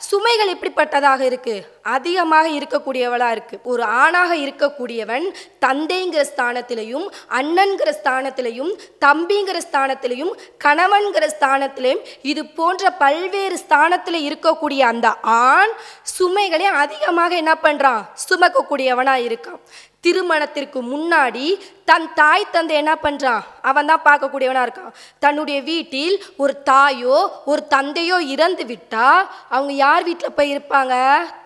சுமைகள் 0.08 0.50
எப்படிப்பட்டதாக 0.52 1.20
இருக்குது 1.20 1.64
அதிகமாக 1.90 2.46
இருக்கக்கூடியவளாக 2.48 3.34
இருக்குது 3.36 3.62
ஒரு 3.64 3.82
ஆணாக 3.82 4.32
இருக்கக்கூடியவன் 4.36 5.26
தந்தைங்கிற 5.64 6.22
ஸ்தானத்திலையும் 6.30 7.06
அண்ணன்கிற 7.30 7.90
ஸ்தானத்திலையும் 8.00 8.72
தம்பிங்கிற 9.04 9.60
ஸ்தானத்திலையும் 9.68 10.32
கணவன்கிற 10.64 11.24
ஸ்தானத்திலையும் 11.36 12.04
இது 12.22 12.44
போன்ற 12.58 12.90
பல்வேறு 12.98 13.58
ஸ்தானத்தில் 13.58 14.20
இருக்கக்கூடிய 14.28 14.82
அந்த 14.84 15.08
ஆண் 15.38 15.74
சுமைகளை 16.16 16.68
அதிகமாக 16.76 17.34
என்ன 17.36 17.54
பண்ணுறான் 17.62 18.04
சுமக்கக்கூடியவனாக 18.28 19.26
இருக்கான். 19.28 19.60
திருமணத்திற்கு 20.00 20.80
முன்னாடி 20.82 21.46
தன் 21.90 22.06
தாய் 22.20 22.44
தந்தை 22.54 22.74
என்ன 22.80 22.92
பண்றான்? 23.02 23.42
அவன் 23.70 23.88
தான் 23.90 24.02
பார்க்கக்கூடியவனா 24.06 24.62
இருக்கான். 24.66 24.92
தன்னுடைய 25.24 25.58
வீட்டில் 25.68 26.16
ஒரு 26.42 26.54
தாயோ 26.68 27.16
ஒரு 27.50 27.62
தந்தையோ 27.74 28.16
இறந்து 28.34 28.64
விட்டால் 28.70 29.20
அவங்க 29.54 29.72
யார் 29.84 30.04
வீட்டில் 30.08 30.34
போய் 30.38 30.52
இருப்பாங்க? 30.54 30.94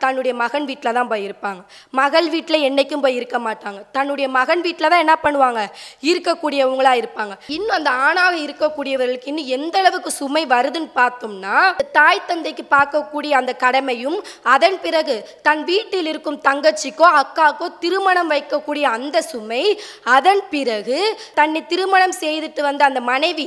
தன்னுடைய 0.05 0.33
மகன் 0.43 0.67
வீட்டில் 0.71 0.97
தான் 0.99 1.11
போய் 1.13 1.27
இருப்பாங்க. 1.29 1.61
மகள் 2.01 2.29
வீட்டில் 2.35 2.65
என்னைக்கும் 2.69 3.05
போய் 3.05 3.19
இருக்க 3.21 3.39
மாட்டாங்க. 3.47 3.81
தன்னுடைய 3.97 4.29
மகன் 4.39 4.65
வீட்டில் 4.67 4.91
தான் 4.93 5.05
என்ன 5.05 5.17
பண்ணுவாங்க? 5.25 5.63
இருக்கக்கூடியவங்களா 6.11 6.93
இருப்பாங்க. 7.01 7.37
இன்னும் 7.57 7.77
அந்த 7.79 7.93
ஆணாக 8.07 8.35
இருக்கக்கூடியவர்களுக்கு 8.47 9.31
இன்னும் 9.35 9.53
எந்த 9.59 9.77
அளவுக்கு 9.83 10.13
சுமை 10.21 10.45
வருதுன்னு 10.55 10.91
பார்த்தோம்னா 11.01 11.57
தாய் 11.99 12.27
தந்தைக்கு 12.31 12.67
பார்க்கக்கூடிய 12.77 13.33
அந்த 13.41 13.53
கடமையும் 13.67 14.19
அதன் 14.57 14.81
பிறகு 14.87 15.17
தன் 15.49 15.65
வீட்டில் 15.71 16.11
இருக்கும் 16.13 16.43
தங்கச்சிக்கோ 16.49 17.09
அக்காக்கோ 17.23 17.69
திருமணம் 17.85 18.33
வைக்கக்கூடிய 18.35 18.85
அந்த 18.97 19.17
சுமை 19.31 19.63
அதை 20.17 20.29
அதன் 20.31 20.51
பிறகு 20.55 20.99
தன்னை 21.39 21.61
திருமணம் 21.71 22.13
செய்துட்டு 22.21 22.61
வந்த 22.67 22.83
அந்த 22.89 23.01
மனைவி 23.09 23.47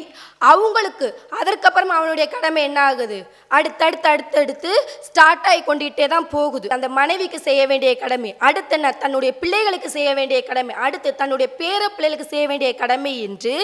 அவங்களுக்கு 0.51 1.07
அதற்கப்புறம் 1.39 1.93
அவனுடைய 1.97 2.25
கடமை 2.33 2.61
என்ன 2.69 2.79
ஆகுது? 2.89 3.17
அடுத்தடுத்து 3.57 4.07
அடுத்தடுத்து 4.13 4.71
ஸ்டார்ட் 5.07 5.47
ஆகி 5.51 5.61
கொண்டுகிட்டே 5.67 6.05
தான் 6.13 6.27
போகுது. 6.33 6.67
அந்த 6.75 6.87
மனைவிக்கு 6.99 7.39
செய்ய 7.47 7.61
வேண்டிய 7.71 7.91
கடமை 8.03 8.31
அடுத்து 8.47 8.75
என்ன? 8.77 8.91
தன்னுடைய 9.03 9.31
பிள்ளைகளுக்கு 9.41 9.91
செய்ய 9.95 10.09
வேண்டிய 10.19 10.39
கடமை 10.49 10.75
அடுத்து 10.87 11.15
தன்னுடைய 11.21 11.49
பேர 11.61 11.81
பிள்ளைகளுக்கு 11.95 12.27
செய்ய 12.33 12.45
வேண்டிய 12.51 12.71
கடமை 12.83 13.13
என்று 13.27 13.55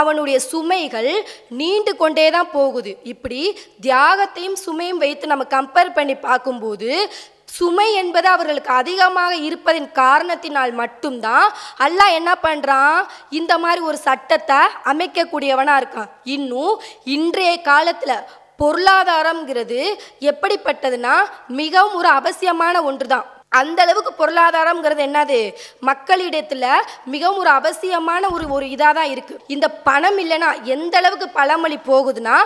அவனுடைய 0.00 0.38
சுமைகள் 0.50 1.12
நீண்டு 1.60 1.94
கொண்டே 2.02 2.28
தான் 2.36 2.52
போகுது. 2.58 2.92
இப்படி 3.12 3.42
தியாகத்தையும் 3.86 4.60
சுமையும் 4.66 5.02
வைத்து 5.06 5.32
நம்ம 5.34 5.46
கம்பேர் 5.56 5.96
பண்ணி 6.00 6.16
பார்க்கும்போது 6.28 6.90
சுமை 7.56 7.86
என்பது 8.02 8.28
அவர்களுக்கு 8.34 8.72
அதிகமாக 8.80 9.32
இருப்பதின் 9.48 9.88
காரணத்தினால் 10.00 10.72
மட்டும்தான் 10.82 11.46
அல்லாஹ் 11.86 12.16
என்ன 12.18 12.32
பண்ணுறான் 12.46 12.98
இந்த 13.38 13.52
மாதிரி 13.64 13.80
ஒரு 13.90 13.98
சட்டத்தை 14.08 14.60
அமைக்கக்கூடியவனாக 14.92 15.80
இருக்கான். 15.82 16.12
இன்னும் 16.36 16.76
இன்றைய 17.16 17.54
காலத்தில் 17.70 18.26
பொருளாதாரம்ங்கிறது 18.60 19.80
எப்படிப்பட்டதுன்னா 20.30 21.16
மிகவும் 21.60 21.98
ஒரு 22.02 22.08
அவசியமான 22.20 22.82
ஒன்று 22.90 23.08
தான் 23.14 23.26
அந்த 23.58 23.78
அளவுக்கு 23.84 24.10
பொருளாதாரம்ங்கிறது 24.18 25.02
என்னது? 25.06 25.38
மக்களிடத்துல 25.88 26.64
மிகவும் 27.12 27.40
ஒரு 27.42 27.50
அவசியமான 27.58 28.22
ஒரு 28.34 28.46
ஒரு 28.56 28.66
இதாக 28.74 28.92
தான் 28.98 29.12
இருக்கு. 29.14 29.34
இந்த 29.54 29.66
பணம் 29.86 30.18
இல்லைன்னா 30.22 30.50
எந்த 30.74 30.94
அளவுக்கு 31.00 31.28
பழமொழி 31.38 31.78
போகுதுன்னா 31.90 32.36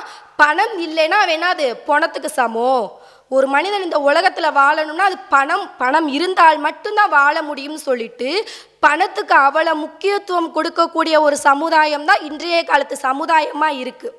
பணம் 0.43 0.77
இல்லைன்னா 0.87 1.19
வேணாது 1.31 1.39
என்னது? 1.39 1.67
பணத்துக்கு 1.89 2.31
சமம். 2.41 2.87
ஒரு 3.37 3.47
மனிதன் 3.55 3.87
இந்த 3.87 3.99
உலகத்தில் 4.09 4.57
வாழணும்னா 4.59 5.05
அது 5.11 5.19
பணம் 5.35 5.67
பணம் 5.83 6.09
இருந்தால் 6.17 6.59
மட்டும்தான் 6.67 7.15
வாழ 7.19 7.35
முடியும்னு 7.49 7.87
சொல்லிட்டு 7.89 8.31
பணத்துக்கு 8.85 9.35
அவ்வளோ 9.47 9.73
முக்கியத்துவம் 9.83 10.53
கொடுக்கக்கூடிய 10.57 11.17
ஒரு 11.27 11.37
சமுதாயம் 11.49 12.07
தான் 12.11 12.25
இன்றைய 12.29 12.63
காலத்து 12.71 12.97
சமுதாயமாக 13.09 13.79
இருக்குது 13.83 14.17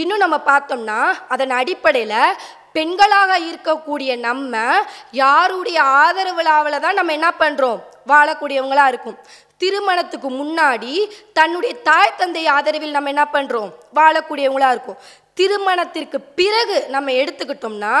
இன்னும் 0.00 0.22
நம்ம 0.24 0.38
பார்த்தோம்னா 0.50 0.98
அதன் 1.34 1.54
அடிப்படையில் 1.60 2.18
பெண்களாக 2.76 3.32
இருக்கக்கூடிய 3.48 4.10
நம்ம 4.26 4.60
யாருடைய 5.22 5.78
ஆதரவுலாவில் 6.02 6.84
தான் 6.84 6.98
நம்ம 6.98 7.12
என்ன 7.18 7.30
பண்ணுறோம் 7.42 7.80
வாழக்கூடியவங்களாக 8.12 8.92
இருக்கும். 8.92 9.18
திருமணத்துக்கு 9.62 10.28
முன்னாடி 10.38 10.94
தன்னுடைய 11.38 11.72
தாய் 11.88 12.16
தந்தை 12.20 12.44
ஆதரவில் 12.54 12.96
நம்ம 12.96 13.10
என்ன 13.14 13.24
பண்ணுறோம் 13.34 13.68
வாழக்கூடியவங்களாக 13.98 14.74
இருக்கும். 14.74 14.98
திருமணத்திற்கு 15.38 16.18
பிறகு 16.38 16.76
நம்ம 16.94 17.10
எடுத்துக்கிட்டோம்னா 17.10 17.92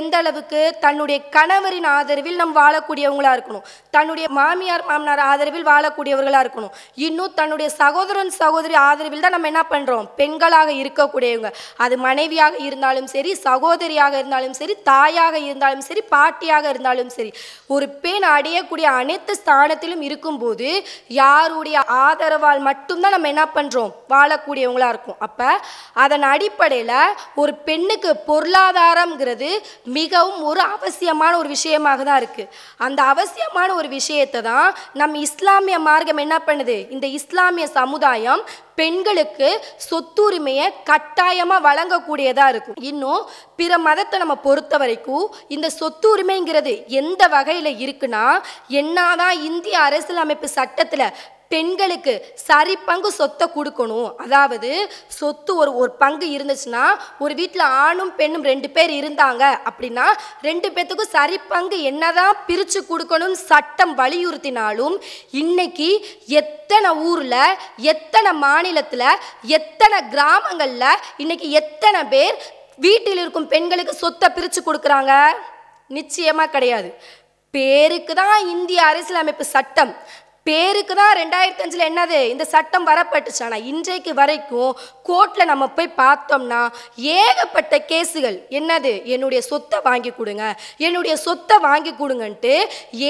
எந்த 0.00 0.16
அளவுக்கு 0.16 0.60
தன்னுடைய 0.84 1.18
கணவரின் 1.36 1.88
ஆதரவில் 1.96 2.38
நம்ம 2.40 2.54
வாழக்கூடியவங்களா 2.60 3.32
இருக்கணும். 3.36 3.64
தன்னுடைய 3.90 4.26
மாமியார் 4.38 4.84
மாமனார் 4.90 5.22
ஆதரவில் 5.30 5.66
வாழக்கூடியவர்களா 5.70 6.40
இருக்கணும். 6.44 6.74
இன்னும் 6.94 7.34
தன்னுடைய 7.34 7.68
சகோதரன் 7.80 8.30
சகோதரி 8.42 8.74
ஆதரவில் 8.74 9.24
தான் 9.24 9.34
நம்ம 9.36 9.50
என்ன 9.52 9.62
பண்றோம்? 9.72 10.06
பெண்களாக 10.20 10.70
இருக்கக்கூடியவங்க. 10.82 11.50
அது 11.76 11.98
மனைவியாக 12.06 12.56
இருந்தாலும் 12.56 13.08
சரி 13.14 13.32
சகோதரியாக 13.48 14.14
இருந்தாலும் 14.22 14.54
சரி 14.60 14.76
தாயாக 14.90 15.38
இருந்தாலும் 15.38 15.84
சரி 15.88 16.04
பாட்டியாக 16.14 16.68
இருந்தாலும் 16.68 17.10
சரி. 17.16 17.32
ஒரு 17.66 17.88
பெண் 17.88 18.28
அடையக்கூடிய 18.36 18.88
அனைத்து 19.02 19.34
ஸ்தானத்திலும் 19.42 20.06
இருக்கும்போது 20.10 20.70
யாருடைய 21.20 21.78
ஆதரவால் 22.06 22.62
மட்டும்தான் 22.70 23.16
நம்ம 23.18 23.28
என்ன 23.34 23.46
பண்றோம்? 23.58 23.92
வாழக்கூடியவங்களா 24.14 24.88
இருக்கும். 24.94 25.20
அப்ப 25.28 25.60
அதன் 26.06 26.26
அடிப்படையில் 26.68 27.14
ஒரு 27.40 27.52
பெண்ணுக்கு 27.66 28.10
பொருளாதாரம்ங்கிறது 28.28 29.50
மிகவும் 29.98 30.40
ஒரு 30.50 30.62
அவசியமான 30.76 31.32
ஒரு 31.40 31.48
விஷயமாக 31.56 32.04
தான் 32.08 32.20
இருக்குது 32.22 32.50
அந்த 32.86 33.00
அவசியமான 33.12 33.68
ஒரு 33.80 33.88
விஷயத்தை 33.98 34.40
தான் 34.50 34.68
நம்ம 35.00 35.18
இஸ்லாமிய 35.28 35.76
மார்க்கம் 35.88 36.22
என்ன 36.24 36.36
பண்ணுது? 36.48 36.76
இந்த 36.94 37.06
இஸ்லாமிய 37.18 37.66
சமுதாயம் 37.78 38.42
பெண்களுக்கு 38.80 39.48
சொத்துரிமையை 39.88 40.66
கட்டாயமாக 40.90 41.64
வழங்கக்கூடியதாக 41.68 42.52
இருக்கும். 42.52 42.76
இன்னும் 42.90 43.22
பிற 43.60 43.78
மதத்தை 43.86 44.18
நம்ம 44.22 44.36
பொறுத்த 44.46 44.76
வரைக்கும் 44.82 45.26
இந்த 45.54 45.66
சொத்துரிமைங்கிறது 45.80 46.74
எந்த 47.00 47.22
வகையில் 47.36 47.72
இருக்குன்னா 47.84 48.26
என்னதான் 48.82 49.36
இந்திய 49.48 49.78
அரசியலமைப்பு 49.88 50.50
சட்டத்தில் 50.58 51.12
பெண்களுக்கு 51.54 52.14
சரி 52.46 52.74
பங்கு 52.88 53.10
சொத்தை 53.18 53.46
கொடுக்கணும். 53.56 54.08
அதாவது 54.24 54.70
சொத்து 55.18 55.52
ஒரு 55.60 55.70
ஒரு 55.82 55.92
பங்கு 56.02 56.26
இருந்துச்சுன்னா 56.36 56.84
ஒரு 57.24 57.34
வீட்டில் 57.40 57.64
ஆணும் 57.84 58.12
பெண்ணும் 58.18 58.46
ரெண்டு 58.50 58.70
பேர் 58.76 58.92
இருந்தாங்க 59.00 59.44
அப்படின்னா 59.68 60.06
ரெண்டு 60.48 60.70
பேர்த்துக்கும் 60.74 61.14
சரி 61.16 61.38
பங்கு 61.52 61.78
என்னதான் 61.90 62.38
பிரித்து 62.48 62.82
கொடுக்கணும்னு 62.90 63.40
சட்டம் 63.50 63.94
வலியுறுத்தினாலும் 64.02 64.96
இன்னைக்கு 65.42 65.90
எத்தனை 66.42 66.90
ஊரில் 67.10 67.56
எத்தனை 67.94 68.32
மாநிலத்தில் 68.46 69.08
எத்தனை 69.58 70.00
கிராமங்களில் 70.14 71.02
இன்னைக்கு 71.24 71.48
எத்தனை 71.62 72.02
பேர் 72.14 72.36
வீட்டில் 72.86 73.20
இருக்கும் 73.22 73.50
பெண்களுக்கு 73.52 73.94
சொத்தை 74.02 74.28
பிரித்து 74.34 74.60
கொடுக்குறாங்க? 74.62 75.12
நிச்சயமாக 75.96 76.52
கிடையாது. 76.54 76.90
பேருக்கு 77.54 78.12
தான் 78.18 78.38
இந்திய 78.54 78.80
அரசியலமைப்பு 78.90 79.44
சட்டம். 79.54 79.92
பேருக்கு 80.48 80.94
தான் 80.98 81.14
ரெண்டாயிரத்தி 81.20 81.62
அஞ்சில் 81.64 81.86
என்னது? 81.88 82.18
இந்த 82.32 82.44
சட்டம் 82.52 82.86
வரப்பட்டுச்சு. 82.90 83.40
ஆனால் 83.46 83.64
இன்றைக்கு 83.70 84.12
வரைக்கும் 84.20 84.72
கோர்ட்டில் 85.08 85.50
நம்ம 85.50 85.64
போய் 85.76 85.88
பார்த்தோம்னா 86.02 86.60
ஏகப்பட்ட 87.18 87.74
கேஸுகள். 87.90 88.36
என்னது? 88.58 88.92
என்னுடைய 89.14 89.40
சொத்தை 89.48 89.78
வாங்கி 89.88 90.10
கொடுங்க. 90.18 90.44
என்னுடைய 90.86 91.14
சொத்தை 91.26 91.56
வாங்கி 91.68 91.92
கொடுங்கன்ட்டு 92.00 92.54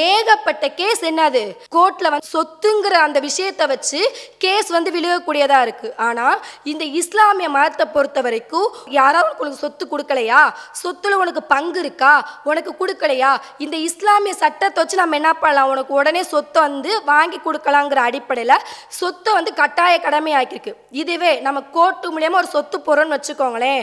ஏகப்பட்ட 0.07 0.65
கேஸ் 0.81 1.03
என்னது? 1.11 1.43
கோர்ட்டில் 1.77 2.11
வந்து 2.15 2.31
சொத்துங்கிற 2.35 2.95
அந்த 3.07 3.19
விஷயத்தை 3.29 3.67
வச்சு 3.73 4.01
கேஸ் 4.45 4.71
வந்து 4.77 4.93
விழுகக்கூடியதாக 4.97 5.67
இருக்குது 5.67 5.95
ஆனால் 6.09 6.39
இந்த 6.73 6.85
இஸ்லாமிய 7.01 7.49
மதத்தை 7.57 7.87
பொறுத்த 7.97 8.19
வரைக்கும் 8.29 8.69
யாராவது 8.99 9.43
உனக்கு 9.43 9.63
சொத்து 9.65 9.85
கொடுக்கலையா? 9.93 10.43
சொத்தில் 10.83 11.21
உனக்கு 11.23 11.45
பங்கு 11.55 11.81
இருக்கா? 11.85 12.15
உனக்கு 12.51 12.75
கொடுக்கலையா? 12.81 13.33
இந்த 13.67 13.77
இஸ்லாமிய 13.89 14.35
சட்டத்தை 14.43 14.79
வச்சு 14.83 15.03
நம்ம 15.03 15.21
என்ன 15.21 15.33
பண்ணலாம்? 15.45 15.73
உனக்கு 15.75 15.93
உடனே 16.01 16.23
சொத்தை 16.35 16.59
வந்து 16.69 16.91
வாங்கி 17.13 17.27
வாங்கி 17.29 17.41
கொடுக்கலாங்கிற 17.47 18.01
அடிப்படையில் 18.09 18.65
சொத்தை 18.99 19.31
வந்து 19.39 19.51
கட்டாய 19.61 19.95
கடமையாக்கியிருக்கு. 20.07 20.73
இதுவே 21.03 21.33
நம்ம 21.47 21.59
கோர்ட்டு 21.77 22.13
மூலியமாக 22.17 22.43
ஒரு 22.43 22.55
சொத்து 22.57 22.77
போகிறோன்னு 22.79 23.17
வச்சுக்கோங்களேன். 23.17 23.83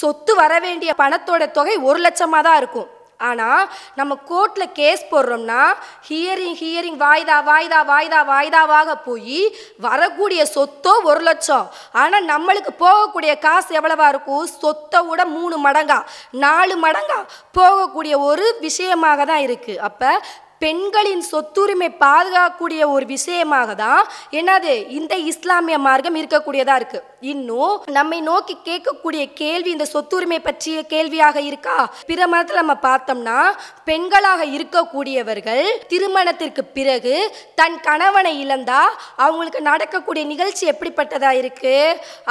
சொத்து 0.00 0.32
வர 0.42 0.52
வேண்டிய 0.66 0.90
பணத்தோட 1.04 1.44
தொகை 1.58 1.76
ஒரு 1.90 2.00
லட்சமாக 2.06 2.46
தான் 2.48 2.60
இருக்கும். 2.62 2.90
ஆனால் 3.28 3.64
நம்ம 3.98 4.12
கோர்ட்டில் 4.28 4.72
கேஸ் 4.78 5.02
போடுறோம்னா 5.10 5.58
ஹியரிங் 6.06 6.56
ஹியரிங் 6.60 6.96
வாய்தா 7.02 7.36
வாய்தா 7.48 7.80
வாய்தா 7.90 8.20
வாய்தாவாக 8.30 8.96
போய் 9.04 9.38
வரக்கூடிய 9.86 10.40
சொத்தோ 10.54 10.92
ஒரு 11.10 11.22
லட்சம். 11.28 11.66
ஆனால் 12.02 12.26
நம்மளுக்கு 12.32 12.72
போகக்கூடிய 12.84 13.32
காசு 13.46 13.70
எவ்வளவா 13.80 14.06
இருக்கும்? 14.12 14.44
சொத்தை 14.62 15.00
விட 15.10 15.24
மூணு 15.36 15.58
மடங்கா 15.66 15.98
நாலு 16.44 16.76
மடங்கா 16.86 17.18
போகக்கூடிய 17.58 18.16
ஒரு 18.30 18.48
விஷயமாக 18.66 19.26
தான் 19.30 19.44
இருக்குது 19.48 19.82
அப்போ 19.90 20.10
பெண்களின் 20.62 21.24
சொத்துரிமை 21.30 21.88
பாதுகாக்கக்கூடிய 22.04 22.82
ஒரு 22.94 23.04
விஷயமாக 23.14 23.74
தான் 23.84 24.02
என்னது 24.40 24.72
இந்த 24.98 25.14
இஸ்லாமிய 25.30 25.76
மார்க்கம் 25.86 26.18
இருக்கக்கூடியதா 26.20 26.74
இருக்கு. 26.80 27.00
இன்னும் 27.32 27.74
நம்மை 27.96 28.18
நோக்கி 28.28 28.54
கேட்கக்கூடிய 28.68 29.22
கேள்வி 29.40 29.70
இந்த 29.70 29.86
சொத்துரிமை 29.92 30.38
பற்றிய 30.46 30.78
கேள்வியாக 30.92 31.40
இருக்கா? 31.40 31.76
பிற 32.10 32.20
மதத்தில் 32.32 32.60
நம்ம 32.60 32.74
பார்த்தோம்னா 32.86 33.38
பெண்களாக 33.88 34.46
இருக்கக்கூடியவர்கள் 34.56 35.64
திருமணத்திற்கு 35.92 36.64
பிறகு 36.76 37.14
தன் 37.60 37.78
கணவனை 37.80 38.32
இழந்தா 38.44 38.80
அவங்களுக்கு 39.24 39.60
நடக்கக்கூடிய 39.70 40.24
நிகழ்ச்சி 40.32 40.64
எப்படிப்பட்டதா 40.72 41.30
இருக்கு? 41.42 41.74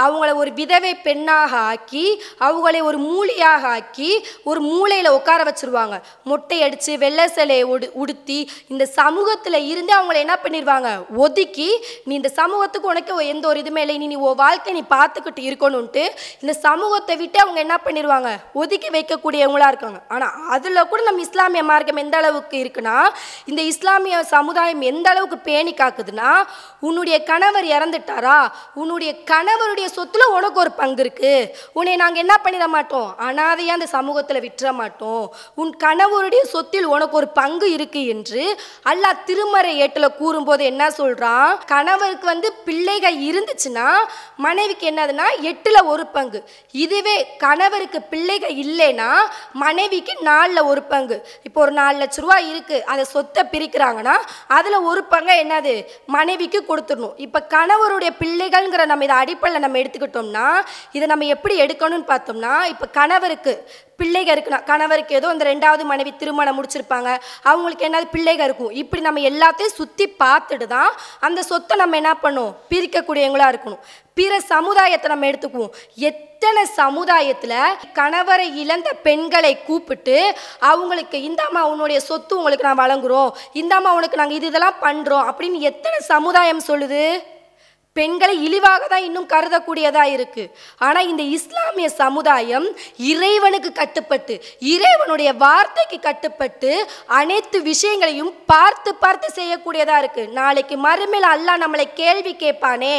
அவங்கள 0.04 0.30
ஒரு 0.42 0.54
விதவை 0.60 0.94
பெண்ணாக 1.08 1.54
ஆக்கி 1.72 2.06
அவங்களை 2.48 2.82
ஒரு 2.90 3.00
மூலியாக 3.10 3.64
ஆக்கி 3.76 4.12
ஒரு 4.44 4.62
மூலையில 4.72 5.14
உட்கார 5.20 5.40
வச்சிருவாங்க. 5.50 5.96
மொட்டை 6.24 6.60
அடிச்சு 6.68 6.92
வெள்ளை 7.06 7.28
சிலையை 7.38 7.64
உடு 7.74 7.88
உடுத்து 7.94 8.20
இந்த 8.68 8.86
சமூகத்தில் 9.00 9.60
இருந்து 9.72 9.94
அவங்கள 9.98 10.18
என்ன 10.26 10.36
பண்ணிடுவாங்க 10.44 10.90
ஒதுக்கி 11.16 11.70
நீ 12.08 12.14
இந்த 12.16 12.32
சமூகத்துக்கு 12.40 12.92
உனக்கு 12.94 13.28
எந்த 13.34 13.48
ஒரு 13.48 13.60
இதுமே 13.64 13.82
இல்லை 13.86 13.98
நீ 13.98 14.08
நீ 14.14 14.16
உன் 14.16 14.40
வாழ்க்கை 14.44 14.74
நீ 14.74 14.84
பார்த்துக்கிட்டு 14.96 15.42
இருக்கணும்ன்ட்டு 15.50 16.04
இந்த 16.42 16.54
சமூகத்தை 16.68 17.16
விட்டு 17.22 17.40
அவங்க 17.44 17.60
என்ன 17.66 17.76
பண்ணிடுவாங்க 17.86 18.30
ஒதுக்கி 18.54 18.90
வைக்கக்கூடியவங்களா 18.98 19.68
இருக்காங்க. 19.72 20.00
ஆனால் 20.08 20.34
அதில் 20.56 20.88
கூட 20.92 21.02
நம்ம 21.08 21.22
இஸ்லாமிய 21.28 21.64
மார்க்கம் 21.64 22.02
எந்த 22.04 22.18
அளவுக்கு 22.22 22.56
இருக்குன்னா 22.64 22.98
இந்த 23.46 23.62
இஸ்லாமிய 23.72 24.24
சமுதாயம் 24.36 24.82
எந்த 24.82 25.08
அளவுக்கு 25.10 25.38
பேணி 25.50 25.74
காக்குதுன்னா 25.82 26.32
உன்னுடைய 26.88 27.24
கணவர் 27.24 27.68
இறந்துட்டாரா? 27.76 28.38
உன்னுடைய 28.82 29.12
கணவருடைய 29.32 29.88
சொத்துல 29.98 30.24
உனக்கு 30.38 30.60
ஒரு 30.60 30.72
பங்கு 30.72 31.02
இருக்கு. 31.04 31.34
உன்னை 31.74 31.96
நாங்கள் 31.96 32.24
என்ன 32.24 32.36
பண்ணிட 32.44 32.68
மாட்டோம்? 32.68 33.10
அனாதையாக 33.28 33.78
அந்த 33.78 33.88
சமூகத்தில் 33.96 34.44
விட்டுற 34.46 34.74
மாட்டோம். 34.74 35.26
உன் 35.62 35.74
கணவருடைய 35.86 36.44
சொத்தில் 36.54 36.86
உனக்கு 36.86 37.16
ஒரு 37.22 37.30
பங்கு 37.40 37.72
இருக்கு 37.72 38.02
என்று 38.14 38.44
அல்லாஹ் 38.92 39.22
திருமறை 39.30 39.72
ஏட்டில் 39.86 40.16
கூறும்போது 40.20 40.64
என்ன 40.72 40.84
சொல்கிறான் 41.00 41.52
கணவருக்கு 41.74 42.28
வந்து 42.34 42.50
பிள்ளைகள் 42.68 43.18
இருந்துச்சுன்னா 43.30 43.88
மனைவிக்கு 44.46 44.86
என்னதுன்னா 44.92 45.28
எட்டில் 45.52 45.88
ஒரு 45.94 46.06
பங்கு. 46.16 46.40
இதுவே 46.84 47.16
கணவருக்கு 47.46 48.00
பிள்ளைகள் 48.14 48.56
இல்லைன்னா 48.64 49.10
மனைவிக்கு 49.64 50.14
நாலில் 50.30 50.68
ஒரு 50.72 50.84
பங்கு. 50.94 51.18
இப்போ 51.48 51.60
ஒரு 51.66 51.74
நாலு 51.80 51.96
லட்ச 52.02 52.24
ரூபா 52.24 52.38
இருக்குது 52.52 52.86
அதை 52.92 53.04
சொத்தை 53.14 53.44
பிரிக்கிறாங்கன்னா 53.54 54.16
அதில் 54.58 54.86
ஒரு 54.92 55.04
பங்கை 55.14 55.36
என்னது? 55.44 55.76
மனைவிக்கு 56.18 56.60
கொடுத்துடணும். 56.70 57.16
இப்போ 57.26 57.40
கணவருடைய 57.56 58.12
பிள்ளைகள்ங்கிற 58.22 58.86
நம்ம 58.92 59.06
இதை 59.08 59.18
அடிப்படையில் 59.24 59.66
நம்ம 59.66 59.80
எடுத்துக்கிட்டோம்னா 59.84 60.48
இதை 60.98 61.06
நம்ம 61.14 61.30
எப்படி 61.36 61.56
எடுக்கணும்னு 61.66 62.12
பார்த்தோம்னா 62.14 62.54
இப்போ 62.74 62.88
கணவருக்கு 63.00 63.54
பிள்ளைகள் 64.02 64.36
இருக்குன்னா 64.36 64.62
கணவருக்கு 64.72 65.18
ஏதோ 65.20 65.32
இந்த 65.36 65.46
ரெண்டாவது 65.52 65.84
மனைவி 65.94 66.12
திருமணம் 66.22 66.58
முடிச்சிருப்பாங்க. 66.58 67.10
அவங்களுக்கு 67.52 67.88
என்னது 67.88 68.08
பிள்ளைகள் 68.16 68.48
இருக்கும். 68.50 68.76
இப்படி 68.82 69.02
நம்ம 69.08 69.26
எல்லாத்தையும் 69.32 69.78
சுற்றி 69.80 70.08
பார்த்துட்டு 70.24 70.68
தான் 70.76 70.92
அந்த 71.28 71.40
சொத்தை 71.50 71.76
நம்ம 71.84 71.98
என்ன 72.02 72.14
பண்ணும் 72.26 72.54
பிரிக்கக்கூடியவங்களாக 72.72 73.54
இருக்கணும். 73.54 73.84
பிற 74.20 74.40
சமுதாயத்தை 74.54 75.08
நம்ம 75.12 75.28
எடுத்துக்குவோம். 75.32 75.74
எத்தனை 76.10 76.64
சமுதாயத்தில் 76.80 77.76
கணவரை 78.00 78.48
இழந்த 78.62 78.90
பெண்களை 79.06 79.54
கூப்பிட்டு 79.68 80.18
அவங்களுக்கு 80.72 81.18
இந்தாம்மா 81.28 81.62
உன்னுடைய 81.72 82.00
சொத்து 82.10 82.40
உங்களுக்கு 82.40 82.68
நான் 82.70 82.82
வழங்குறோம். 82.84 83.30
இந்தாம்மா 83.62 83.92
உனக்கு 84.00 84.20
நாங்கள் 84.22 84.40
இது 84.40 84.50
இதெல்லாம் 84.52 84.82
பண்ணுறோம் 84.86 85.28
அப்படின்னு 85.32 85.60
எத்தனை 85.72 86.00
சமுதாயம் 86.14 86.68
சொல்லுது? 86.70 87.04
பெண்களை 87.96 88.36
இழிவாக 88.46 88.84
தான் 88.88 89.06
இன்னும் 89.08 89.30
கருதக்கூடியதாக 89.32 90.14
இருக்குது 90.16 90.52
ஆனால் 90.82 91.08
இந்த 91.08 91.24
இஸ்லாமிய 91.38 91.88
சமுதாயம் 91.98 92.68
இறைவனுக்கு 93.12 93.72
கட்டுப்பட்டு 93.72 94.36
இறைவனுடைய 94.74 95.30
வார்த்தைக்கு 95.42 95.98
கட்டுப்பட்டு 96.00 96.72
அனைத்து 97.20 97.58
விஷயங்களையும் 97.62 98.32
பார்த்து 98.46 98.92
பார்த்து 99.04 99.28
செய்யக்கூடியதாக 99.40 100.02
இருக்குது 100.04 100.34
நாளைக்கு 100.34 100.78
மறுமையில் 100.86 101.30
அல்லாஹ் 101.34 101.62
நம்மளை 101.64 101.88
கேள்வி 101.94 102.34
கேட்பானே 102.36 102.96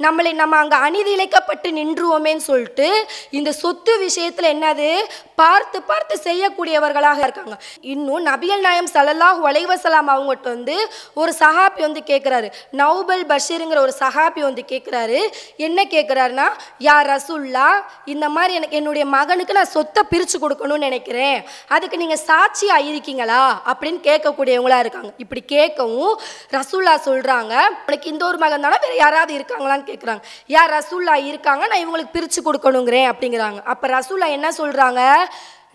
நம்மளை 0.00 0.32
நம்ம 0.32 0.56
அங்கே 0.56 0.78
அநீதி 0.86 1.10
இழைக்கப்பட்டு 1.16 1.68
நின்றுவோமேன்னு 1.78 2.44
சொல்லிட்டு 2.50 2.88
இந்த 3.30 3.50
சொத்து 3.62 3.92
விஷயத்தில் 3.98 4.52
என்னது? 4.52 4.90
பார்த்து 5.34 5.78
பார்த்து 5.82 6.14
செய்யக்கூடியவர்களாக 6.24 7.20
இருக்காங்க. 7.22 7.54
இன்னும் 7.92 8.26
நபியல் 8.28 8.64
நாயம் 8.66 8.90
சலல்லாஹ் 8.94 9.40
அலைவசலாம் 9.50 10.10
அவங்ககிட்ட 10.12 10.48
வந்து 10.48 10.76
ஒரு 11.14 11.32
சஹாபி 11.40 11.80
வந்து 11.82 12.02
கேட்குறாரு 12.10 12.48
நௌபல் 12.82 13.24
பஷீருங்கிற 13.32 13.80
ஒரு 13.80 13.94
சஹாபி 14.02 14.33
வந்து 14.42 14.64
கேட்குறாரு 14.68 15.20
என்ன 15.56 15.84
கேட்குறாருன்னா 15.84 16.46
யா 16.80 16.96
ரசுல்லா 17.10 17.68
இந்த 18.04 18.28
மாதிரி 18.28 18.54
எனக்கு 18.54 18.76
என்னுடைய 18.76 19.06
மகனுக்கு 19.06 19.58
நான் 19.58 19.72
சொத்தை 19.76 20.02
பிரித்து 20.08 20.38
கொடுக்கணும்னு 20.38 20.86
நினைக்கிறேன். 20.88 21.44
அதுக்கு 21.68 21.96
நீங்கள் 21.96 22.22
சாட்சியாக 22.28 22.88
இருக்கீங்களா? 22.90 23.62
அப்படின்னு 23.72 24.00
கேட்கக்கூடியவங்களா 24.08 24.78
இருக்காங்க. 24.78 25.12
இப்படி 25.16 25.42
கேட்கவும் 25.54 26.14
ரசுல்லா 26.56 26.94
சொல்கிறாங்க 27.08 27.54
உனக்கு 27.86 28.10
இந்த 28.12 28.24
ஒரு 28.24 28.38
மகன் 28.38 28.60
தானே? 28.60 28.78
வேறு 28.84 28.96
யாராவது 28.96 29.32
இருக்காங்களான்னு 29.38 29.90
கேட்குறாங்க 29.90 30.22
யார் 30.46 30.72
ரசுல்லா 30.72 31.14
இருக்காங்க 31.30 31.66
நான் 31.66 31.84
இவங்களுக்கு 31.84 32.16
பிரித்து 32.16 32.42
கொடுக்கணுங்கிறேன் 32.42 33.10
அப்படிங்கிறாங்க. 33.12 33.62
அப்போ 33.62 33.88
ரசுல்லா 33.88 34.28
என்ன 34.38 34.50
சொல்கிறாங்க 34.50 35.02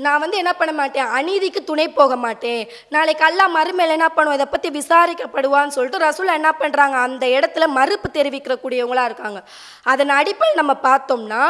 நான் 0.05 0.21
வந்து 0.23 0.37
என்ன 0.41 0.51
பண்ண 0.59 0.71
மாட்டேன்? 0.79 1.07
அநீதிக்கு 1.17 1.61
துணை 1.69 1.85
போக 1.97 2.15
மாட்டேன். 2.25 2.61
நாளைக்கு 2.95 3.23
அல்லா 3.27 3.45
மறுமையில் 3.55 3.95
என்ன 3.95 4.07
பண்ணுவோம் 4.17 4.37
இதை 4.37 4.45
பற்றி 4.51 4.69
விசாரிக்கப்படுவான்னு 4.77 5.75
சொல்லிட்டு 5.75 6.03
ரசூலா 6.05 6.35
என்ன 6.39 6.51
பண்ணுறாங்க 6.59 6.95
அந்த 7.07 7.25
இடத்துல 7.37 7.67
மறுப்பு 7.77 8.09
தெரிவிக்கக்கூடியவங்களாக 8.17 9.09
இருக்காங்க. 9.09 9.41
அதன் 9.93 10.13
அடிப்படையில் 10.19 10.61
நம்ம 10.61 10.75
பார்த்தோம்னா 10.87 11.43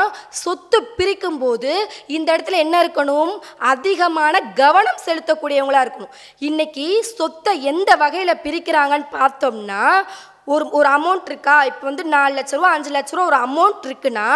சொத்து 0.44 0.80
பிரிக்கும் 0.98 1.40
போது 1.44 1.72
இந்த 2.18 2.28
இடத்துல 2.36 2.60
என்ன 2.66 2.76
இருக்கணும்? 2.86 3.34
அதிகமான 3.74 4.42
கவனம் 4.62 5.06
செலுத்தக்கூடியவங்களாக 5.06 5.86
இருக்கணும். 5.86 6.16
இன்னைக்கு 6.50 6.88
சொத்தை 7.04 7.54
எந்த 7.74 7.92
வகையில் 8.04 8.42
பிரிக்கிறாங்கன்னு 8.48 9.10
பார்த்தோம்னா 9.20 9.84
ஒரு 10.54 10.66
ஒரு 10.78 10.88
அமௌண்ட் 10.98 11.28
இருக்கா? 11.32 11.56
இப்போ 11.70 11.86
வந்து 11.90 12.04
நாலு 12.14 12.34
லட்ச 12.38 12.54
ரூபா 12.58 12.70
அஞ்சு 12.76 12.92
லட்ச 12.96 13.12
ரூபா 13.16 13.26
ஒரு 13.32 13.40
அமௌண்ட் 13.48 13.84
இருக்குன்னா 13.90 14.28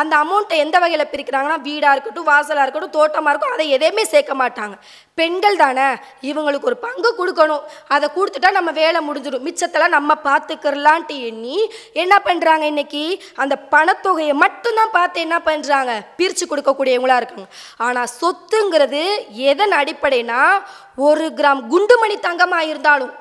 அந்த 0.00 0.12
அமௌண்ட்டை 0.24 0.56
எந்த 0.64 0.76
வகையில் 0.82 1.10
பிரிக்கிறாங்கன்னா 1.12 1.58
வீடாக 1.68 1.94
இருக்கட்டும் 1.94 2.28
வாசலாக 2.32 2.64
இருக்கட்டும் 2.64 2.96
தோட்டமாக 2.98 3.32
இருக்கும் 3.32 3.54
அதை 3.56 3.66
எதையுமே 3.76 4.04
சேர்க்க 4.12 4.34
மாட்டாங்க. 4.42 4.76
பெண்கள் 5.20 5.60
தானே 5.64 5.88
இவங்களுக்கு 6.30 6.68
ஒரு 6.70 6.78
பங்கு 6.86 7.10
கொடுக்கணும். 7.20 7.64
அதை 7.94 8.06
கொடுத்துட்டா 8.16 8.50
நம்ம 8.58 8.70
வேலை 8.80 9.00
முடிஞ்சிடும். 9.08 9.44
மிச்சத்தெல்லாம் 9.48 9.96
நம்ம 9.98 10.14
பார்த்துக்கிறலான்ட்டு 10.28 11.16
எண்ணி 11.30 11.58
என்ன 12.04 12.14
பண்ணுறாங்க 12.28 12.64
இன்னைக்கு? 12.72 13.04
அந்த 13.42 13.54
பணத்தொகையை 13.74 14.34
மட்டும்தான் 14.44 14.94
பார்த்து 14.98 15.26
என்ன 15.26 15.38
பண்ணுறாங்க 15.50 15.92
பிரித்து 16.18 16.46
கொடுக்கக்கூடியவங்களா 16.46 17.20
இருக்காங்க. 17.20 17.50
ஆனால் 17.86 18.12
சொத்துங்கிறது 18.20 19.04
எதன் 19.52 19.78
அடிப்படைனா 19.82 20.40
ஒரு 21.08 21.26
கிராம் 21.38 21.62
குண்டுமணி 21.72 22.18
தங்கமாக 22.26 22.68
இருந்தாலும் 22.72 23.14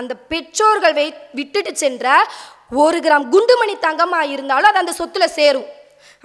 அந்த 0.00 0.14
பெற்றோர்கள் 0.32 0.96
வை 1.00 1.08
விட்டுட்டு 1.40 1.74
சென்ற 1.82 2.16
ஒரு 2.82 2.98
கிராம் 3.06 3.28
குண்டுமணி 3.34 3.76
தங்கமாக 3.86 4.32
இருந்தாலும் 4.34 4.70
அது 4.70 4.82
அந்த 4.82 4.94
சொத்தில் 4.98 5.34
சேரும். 5.38 5.68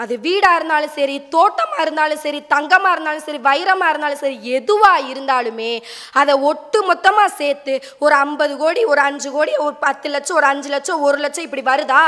அது 0.02 0.14
வீடாக 0.26 0.58
இருந்தாலும் 0.60 0.94
சரி 0.98 1.16
தோட்டமாக 1.34 1.84
இருந்தாலும் 1.86 2.22
சரி 2.24 2.40
தங்கமாக 2.54 2.94
இருந்தாலும் 2.96 3.26
சரி 3.28 3.40
வைரமாக 3.48 3.92
இருந்தாலும் 3.94 4.22
சரி 4.24 4.38
எதுவாக 4.58 5.08
இருந்தாலுமே 5.12 5.72
அதை 6.22 6.34
ஒட்டு 6.50 6.80
மொத்தமாக 6.90 7.36
சேர்த்து 7.42 7.74
ஒரு 8.06 8.16
ஐம்பது 8.26 8.54
கோடி 8.62 8.84
ஒரு 8.92 9.02
அஞ்சு 9.08 9.32
கோடி 9.38 9.54
ஒரு 9.66 9.76
பத்து 9.86 10.10
லட்சம் 10.16 10.38
ஒரு 10.40 10.50
அஞ்சு 10.52 10.70
லட்சம் 10.76 11.06
ஒரு 11.08 11.20
லட்சம் 11.26 11.48
இப்படி 11.48 11.66
வருதா? 11.72 12.04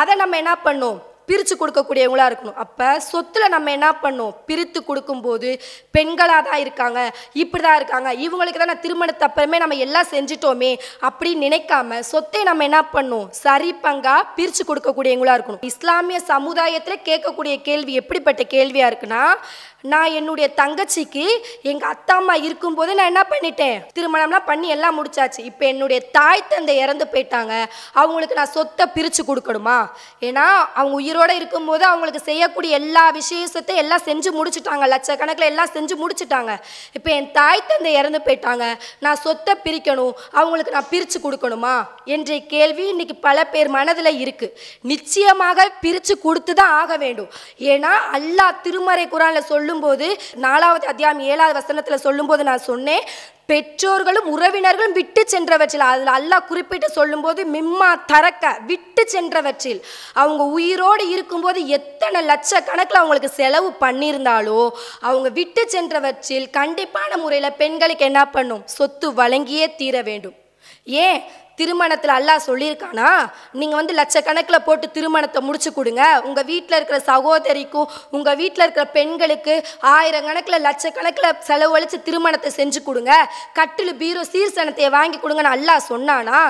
அதை 0.00 0.14
நம்ம 0.22 0.36
என்ன 0.42 0.54
பண்ணோம்? 0.66 0.98
பிரித்து 1.28 1.54
கொடுக்கக்கூடியவங்களா 1.60 2.26
இருக்கணும். 2.30 2.58
அப்போ 2.64 2.88
சொத்தில் 3.10 3.52
நம்ம 3.54 3.70
என்ன 3.76 3.88
பண்ணோம்? 4.04 4.32
பிரித்து 4.48 4.80
கொடுக்கும்போது 4.88 5.50
பெண்களாக 5.96 6.40
தான் 6.48 6.62
இருக்காங்க 6.64 7.00
இப்படி 7.42 7.64
தான் 7.66 7.78
இருக்காங்க 7.80 8.08
இவங்களுக்கு 8.26 8.60
தான் 8.62 8.72
நான் 8.72 8.84
திருமணத்து 8.86 9.26
அப்புறமே 9.28 9.60
நம்ம 9.64 9.80
எல்லாம் 9.86 10.10
செஞ்சிட்டோமே 10.14 10.72
அப்படின்னு 11.08 11.44
நினைக்காம 11.46 12.00
சொத்தை 12.12 12.42
நம்ம 12.50 12.64
என்ன 12.68 12.80
பண்ணோம்? 12.96 13.26
சரி 13.44 13.70
பங்கா 13.86 14.16
பிரித்து 14.36 14.64
கொடுக்கக்கூடியவங்களாக 14.70 15.38
இருக்கணும். 15.38 15.64
இஸ்லாமிய 15.72 16.20
சமுதாயத்தில் 16.32 17.04
கேட்கக்கூடிய 17.08 17.54
கேள்வி 17.68 17.94
எப்படிப்பட்ட 18.02 18.42
கேள்வியாக 18.56 18.90
இருக்குன்னா 18.90 19.22
நான் 19.92 20.14
என்னுடைய 20.18 20.46
தங்கச்சிக்கு 20.60 21.24
எங்கள் 21.70 21.90
அத்தா 21.92 22.14
அம்மா 22.20 22.34
இருக்கும்போது 22.46 22.90
நான் 22.98 23.10
என்ன 23.12 23.22
பண்ணிட்டேன்? 23.32 23.76
திருமணம்லாம் 23.96 24.46
பண்ணி 24.50 24.68
எல்லாம் 24.74 24.96
முடிச்சாச்சு. 24.98 25.40
இப்போ 25.50 25.64
என்னுடைய 25.72 25.98
தாய் 26.16 26.42
தந்தை 26.52 26.74
இறந்து 26.84 27.06
போயிட்டாங்க. 27.12 27.54
அவங்களுக்கு 28.02 28.38
நான் 28.40 28.52
சொத்தை 28.56 28.84
பிரித்து 28.96 29.22
கொடுக்கணுமா? 29.30 29.78
ஏன்னா 30.28 30.46
அவங்க 30.78 30.94
உயிரோடு 31.00 31.36
இருக்கும்போது 31.40 31.84
அவங்களுக்கு 31.90 32.22
செய்யக்கூடிய 32.30 32.78
எல்லா 32.80 33.04
விசேஷத்தையும் 33.18 33.82
எல்லாம் 33.84 34.04
செஞ்சு 34.08 34.32
முடிச்சுட்டாங்க. 34.38 34.86
லட்சக்கணக்கில் 34.94 35.50
எல்லாம் 35.52 35.72
செஞ்சு 35.76 35.96
முடிச்சுட்டாங்க. 36.02 36.54
இப்போ 36.98 37.10
என் 37.18 37.30
தாய் 37.38 37.66
தந்தை 37.70 37.92
இறந்து 38.00 38.20
போயிட்டாங்க. 38.26 38.64
நான் 39.06 39.22
சொத்தை 39.26 39.54
பிரிக்கணும். 39.66 40.14
அவங்களுக்கு 40.38 40.76
நான் 40.78 40.90
பிரித்து 40.94 41.20
கொடுக்கணுமா? 41.26 41.74
என்ற 42.16 42.38
கேள்வி 42.54 42.84
இன்னைக்கு 42.94 43.16
பல 43.28 43.44
பேர் 43.54 43.74
மனதில் 43.78 44.20
இருக்குது 44.24 44.54
நிச்சயமாக 44.92 45.68
பிரித்து 45.84 46.14
கொடுத்து 46.26 46.52
தான் 46.60 46.74
ஆக 46.80 46.92
வேண்டும். 47.04 47.30
ஏன்னா 47.72 47.92
அல்லாஹ் 48.18 48.60
திருமறை 48.64 49.06
குரானில் 49.14 49.48
சொல்லும் 49.52 49.75
சொல்லும்போது 49.76 50.08
நாலாவது 50.44 50.86
அத்தியாயம் 50.90 51.22
ஏழாவது 51.32 51.56
வசனத்தில் 51.60 52.04
சொல்லும்போது 52.04 52.42
நான் 52.48 52.68
சொன்னேன் 52.70 53.04
பெற்றோர்களும் 53.50 54.28
உறவினர்களும் 54.34 54.94
விட்டு 54.98 55.22
சென்றவற்றில் 55.32 55.84
அதில் 55.88 56.12
அல்லாஹ் 56.14 56.48
குறிப்பிட்டு 56.50 56.88
சொல்லும்போது 56.96 57.40
மிம்மா 57.54 57.90
தரக்க 58.12 58.44
விட்டு 58.70 59.02
சென்றவற்றில். 59.14 59.80
அவங்க 60.22 60.42
உயிரோடு 60.58 61.04
இருக்கும்போது 61.14 61.60
எத்தனை 61.78 62.20
லட்சக்கணக்கில் 62.30 63.00
அவங்களுக்கு 63.02 63.30
செலவு 63.40 63.70
பண்ணியிருந்தாலோ 63.84 64.60
அவங்க 65.08 65.30
விட்டு 65.38 65.64
சென்றவற்றில் 65.74 66.48
கண்டிப்பான 66.58 67.10
முறையில் 67.24 67.58
பெண்களுக்கு 67.62 68.08
என்ன 68.10 68.22
பண்ணும்? 68.36 68.64
சொத்து 68.78 69.10
வழங்கியே 69.22 69.66
தீர 69.82 69.96
வேண்டும். 70.10 70.36
ஏன்? 71.06 71.20
திருமணத்தில் 71.58 72.14
அல்லாஹ் 72.16 72.46
சொல்லியிருக்கானா? 72.48 73.08
நீங்கள் 73.60 73.78
வந்து 73.80 73.94
லட்சக்கணக்கில் 74.00 74.64
போட்டு 74.66 74.86
திருமணத்தை 74.96 75.40
முடிச்சு 75.46 75.70
கொடுங்க. 75.78 76.02
உங்கள் 76.28 76.48
வீட்டில் 76.50 76.76
இருக்கிற 76.78 76.98
சகோதரிக்கும் 77.10 77.90
உங்கள் 78.16 78.38
வீட்டில் 78.40 78.64
இருக்கிற 78.66 78.86
பெண்களுக்கு 78.98 79.54
ஆயிரம் 79.94 80.26
கணக்கில் 80.28 80.64
லட்சக்கணக்கில் 80.68 81.30
செலவழித்து 81.48 81.98
திருமணத்தை 82.08 82.52
செஞ்சு 82.58 82.82
கொடுங்க. 82.88 83.12
கட்டில் 83.58 83.92
பீரோ 84.02 84.24
சீர்சனத்தை 84.32 84.90
வாங்கி 84.96 85.20
கொடுங்கன்னு 85.24 85.54
அல்லாஹ் 85.56 85.88
சொன்னானா? 85.92 86.40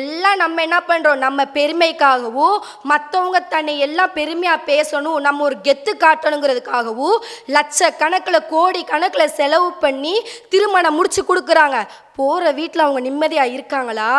எல்லாம் 0.00 0.40
நம்ம 0.44 0.62
என்ன 0.68 0.78
பண்ணுறோம் 0.90 1.22
நம்ம 1.26 1.48
பெருமைக்காகவும் 1.58 2.56
மற்றவங்க 2.92 3.40
தன்னை 3.54 3.76
எல்லாம் 3.88 4.14
பெருமையாக 4.18 4.66
பேசணும் 4.70 5.20
நம்ம 5.26 5.44
ஒரு 5.48 5.58
கெத்து 5.68 5.94
காட்டணுங்கிறதுக்காகவும் 6.04 7.18
லட்சக்கணக்கில் 7.56 8.46
கோடி 8.54 8.82
கணக்கில் 8.92 9.34
செலவு 9.38 9.68
பண்ணி 9.84 10.14
திருமணம் 10.54 10.98
முடிச்சு 10.98 11.22
கொடுக்குறாங்க. 11.30 11.78
போகிற 12.16 12.50
வீட்டில் 12.50 12.80
அவங்க 12.80 13.00
நிம்மதியாக 13.00 13.48
இருக்காங்களா? 13.48 14.12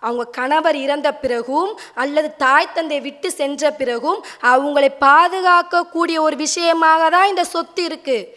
அவங்க 0.00 0.24
கணவர் 0.30 0.76
இறந்த 0.76 1.08
பிறகும் 1.14 1.70
அல்லது 1.94 2.28
தாய் 2.36 2.72
தந்தை 2.74 3.00
விட்டு 3.00 3.28
சென்ற 3.30 3.70
பிறகும் 3.70 4.20
அவங்களை 4.42 4.90
பாதுகாக்கக்கூடிய 5.00 6.18
ஒரு 6.20 6.36
விஷயமாக 6.36 7.10
தான் 7.10 7.28
இந்த 7.28 7.44
சொத்து 7.44 7.82
இருக்குது 7.88 8.28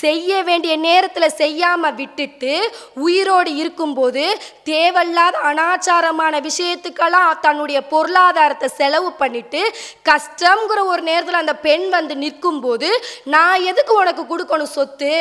செய்ய 0.00 0.42
வேண்டிய 0.42 0.76
நேரத்தில் 0.76 1.36
செய்யாமல் 1.36 1.94
விட்டுட்டு 1.94 2.52
உயிரோடு 3.00 3.56
இருக்கும்போது 3.56 4.24
தேவையில்லாத 4.64 5.38
அனாச்சாரமான 5.44 6.40
விஷயத்துக்கெல்லாம் 6.40 7.40
தன்னுடைய 7.40 7.80
பொருளாதாரத்தை 7.86 8.68
செலவு 8.70 9.12
பண்ணிட்டு 9.12 9.62
கஷ்டங்கிற 10.10 10.84
ஒரு 10.84 11.02
நேரத்தில் 11.02 11.34
அந்த 11.34 11.56
பெண் 11.58 11.88
வந்து 11.90 12.16
நிற்கும்போது 12.16 12.90
நான் 13.26 13.62
எதுக்கு 13.62 13.94
உனக்கு 13.94 14.22
கொடுக்கணும் 14.24 14.58
சொத்து? 14.70 15.14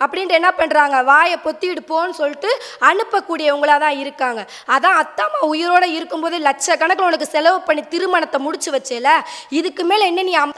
அப்படின்ட்டு 0.00 0.34
என்ன 0.34 0.50
பண்ணுறாங்க 0.52 1.04
வாயை 1.04 1.38
பொத்திட்டு 1.38 1.82
போன்னு 1.88 2.10
சொல்லிட்டு 2.10 2.50
அனுப்பக்கூடியவங்களாக 2.90 3.78
தான் 3.78 3.98
இருக்காங்க. 3.98 4.40
அதான் 4.68 4.98
அத்தாம்மா 5.02 5.40
உயிரோடு 5.46 5.86
இருக்கும்போது 5.92 6.38
லட்சக்கணக்கில் 6.38 7.04
உனக்கு 7.04 7.26
செலவு 7.26 7.62
பண்ணி 7.62 7.82
திருமணத்தை 7.86 8.40
முடிச்சு 8.40 8.70
வச்சேல 8.70 9.08
இதுக்கு 9.50 9.84
மேலே 9.84 10.06
என்ன 10.06 10.22
நீ 10.22 10.34
அம்- 10.34 10.56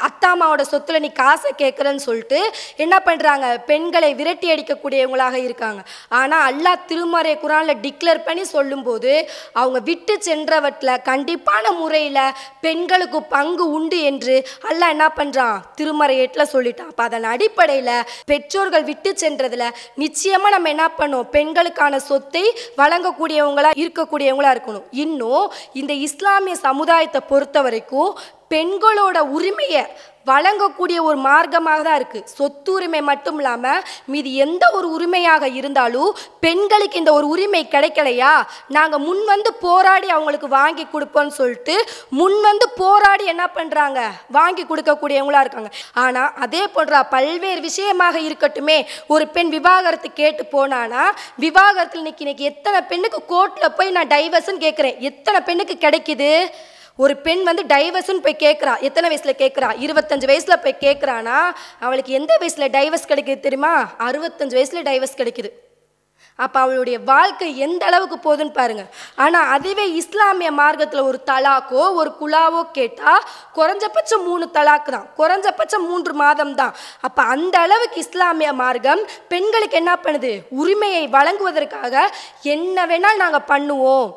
சொத்தில் 0.70 1.00
நீ 1.00 1.12
காசை 1.12 1.52
கேட்குறன்னு 1.58 1.96
சொல்லிட்டு 1.96 2.40
என்ன 2.76 3.02
பண்ணுறாங்க 3.06 3.46
பெண்களை 3.70 4.10
விரட்டி 4.20 4.48
அடிக்கக்கூடியவங்களாக 4.54 5.36
இருக்காங்க. 5.46 5.80
ஆனால் 6.20 6.44
அல்லாஹ் 6.50 6.84
திருமறை 6.90 7.34
குரானில் 7.44 7.80
டிக்ளேர் 7.84 8.24
பண்ணி 8.28 8.44
சொல்லும்போது 8.54 9.12
அவங்க 9.60 9.78
விட்டு 9.90 10.16
சென்றவற்றில் 10.28 11.02
கண்டிப்பான 11.10 11.72
முறையில் 11.80 12.34
பெண்களுக்கு 12.66 13.20
பங்கு 13.34 13.66
உண்டு 13.78 14.00
என்று 14.10 14.36
அல்லாஹ் 14.70 14.94
என்ன 14.96 15.08
பண்ணுறான் 15.18 15.58
திருமறை 15.80 16.16
எட்டில் 16.24 16.50
சொல்லிட்டான். 16.54 16.90
அப்போ 16.92 17.04
அதன் 17.08 17.30
அடிப்படையில் 17.34 18.06
பெற்றோர்கள் 18.32 18.88
விட்டு 18.90 19.12
சென்றதில் 19.24 19.66
நிச்சயமாக 20.04 20.54
நம்ம 20.54 20.72
என்ன 20.74 20.86
பண்ணோம்? 21.00 21.28
பெண்களுக்கான 21.36 22.00
சொத்தை 22.10 22.44
வழங்கக்கூடியவங்களாக 22.80 23.80
இருக்கக்கூடியவங்களாக 23.84 24.56
இருக்கணும். 24.56 24.88
இன்னும் 25.04 25.46
இந்த 25.80 25.92
இஸ்லாமிய 26.08 26.56
சமுதாயத்தை 26.66 27.20
பொறுத்த 27.30 27.62
வரைக்கும் 27.66 28.10
பெண்களோட 28.50 29.18
உரிமையை 29.38 29.82
வழங்கக்கூடிய 30.28 30.98
ஒரு 31.08 31.18
மார்க்கமாக 31.26 31.80
தான் 31.86 31.98
இருக்குது 31.98 32.30
சொத்துரிமை 32.38 33.00
மட்டும் 33.08 33.38
இல்லாமல் 33.40 33.84
மீதி 34.12 34.30
எந்த 34.44 34.64
ஒரு 34.78 34.88
உரிமையாக 34.96 35.48
இருந்தாலும் 35.58 36.10
பெண்களுக்கு 36.44 37.00
இந்த 37.00 37.12
ஒரு 37.18 37.26
உரிமை 37.34 37.62
கிடைக்கலையா? 37.74 38.32
நாங்கள் 38.76 39.02
முன் 39.06 39.22
வந்து 39.32 39.50
போராடி 39.64 40.08
அவங்களுக்கு 40.16 40.48
வாங்கி 40.56 40.84
கொடுப்போம்னு 40.92 41.34
சொல்லிட்டு 41.38 41.76
முன் 42.18 42.38
வந்து 42.48 42.68
போராடி 42.82 43.26
என்ன 43.34 43.44
பண்ணுறாங்க 43.56 44.00
வாங்கி 44.38 44.64
கொடுக்கக்கூடியவங்களா 44.64 45.42
இருக்காங்க. 45.44 45.72
ஆனால் 46.04 46.32
அதே 46.46 46.62
போன்ற 46.76 47.02
பல்வேறு 47.16 47.62
விஷயமாக 47.68 48.18
இருக்கட்டுமே 48.28 48.78
ஒரு 49.14 49.26
பெண் 49.36 49.52
விவாகரத்து 49.58 50.10
கேட்டு 50.22 50.44
போனானா 50.56 51.04
விவாகரத்தில் 51.46 52.02
இன்னைக்கு 52.04 52.24
இன்னைக்கு 52.26 52.50
எத்தனை 52.52 52.80
பெண்ணுக்கு 52.92 53.20
கோர்ட்டில் 53.34 53.76
போய் 53.78 53.96
நான் 53.98 54.12
டைவர்ஸ்ன்னு 54.16 54.66
கேட்குறேன் 54.66 54.98
எத்தனை 55.10 55.40
பெண்ணுக்கு 55.50 55.76
கிடைக்குது? 55.86 56.32
ஒரு 57.02 57.14
பெண் 57.26 57.42
வந்து 57.48 57.62
டைவர்ஸ்னு 57.72 58.24
போய் 58.24 58.42
கேட்குறா 58.44 58.72
எத்தனை 58.86 59.08
வயசில் 59.10 59.40
கேட்குறா 59.42 59.68
இருபத்தஞ்சு 59.84 60.26
வயசில் 60.30 60.62
போய் 60.64 60.82
கேட்குறானா 60.84 61.38
அவளுக்கு 61.86 62.12
எந்த 62.18 62.32
வயசில் 62.42 62.72
டைவர்ஸ் 62.76 63.10
கிடைக்குது 63.10 63.46
தெரியுமா? 63.46 63.72
அறுபத்தஞ்சு 64.06 64.58
வயசில் 64.58 64.86
டைவர்ஸ் 64.88 65.18
கிடைக்குது. 65.20 65.50
அப்போ 66.44 66.58
அவளுடைய 66.64 66.96
வாழ்க்கை 67.12 67.46
எந்த 67.66 67.82
அளவுக்கு 67.88 68.16
போகுதுன்னு 68.24 68.58
பாருங்க. 68.58 68.84
ஆனால் 69.24 69.48
அதுவே 69.54 69.86
இஸ்லாமிய 70.00 70.50
மார்க்கத்தில் 70.60 71.06
ஒரு 71.10 71.18
தலாக்கோ 71.30 71.82
ஒரு 72.00 72.10
குழாவோ 72.20 72.60
கேட்டால் 72.76 73.24
குறைஞ்சபட்சம் 73.56 74.24
மூணு 74.28 74.44
தலாக்கு 74.58 74.90
தான். 74.96 75.08
குறைஞ்சபட்சம் 75.20 75.88
மூன்று 75.90 76.14
மாதம் 76.22 76.54
தான். 76.60 76.76
அப்போ 77.08 77.24
அந்த 77.34 77.56
அளவுக்கு 77.66 78.00
இஸ்லாமிய 78.06 78.52
மார்க்கம் 78.62 79.02
பெண்களுக்கு 79.34 79.80
என்ன 79.82 79.94
பண்ணுது? 80.06 80.32
உரிமையை 80.62 81.04
வழங்குவதற்காக 81.18 82.08
என்ன 82.54 82.86
வேணாலும் 82.92 83.24
நாங்கள் 83.24 83.50
பண்ணுவோம். 83.52 84.08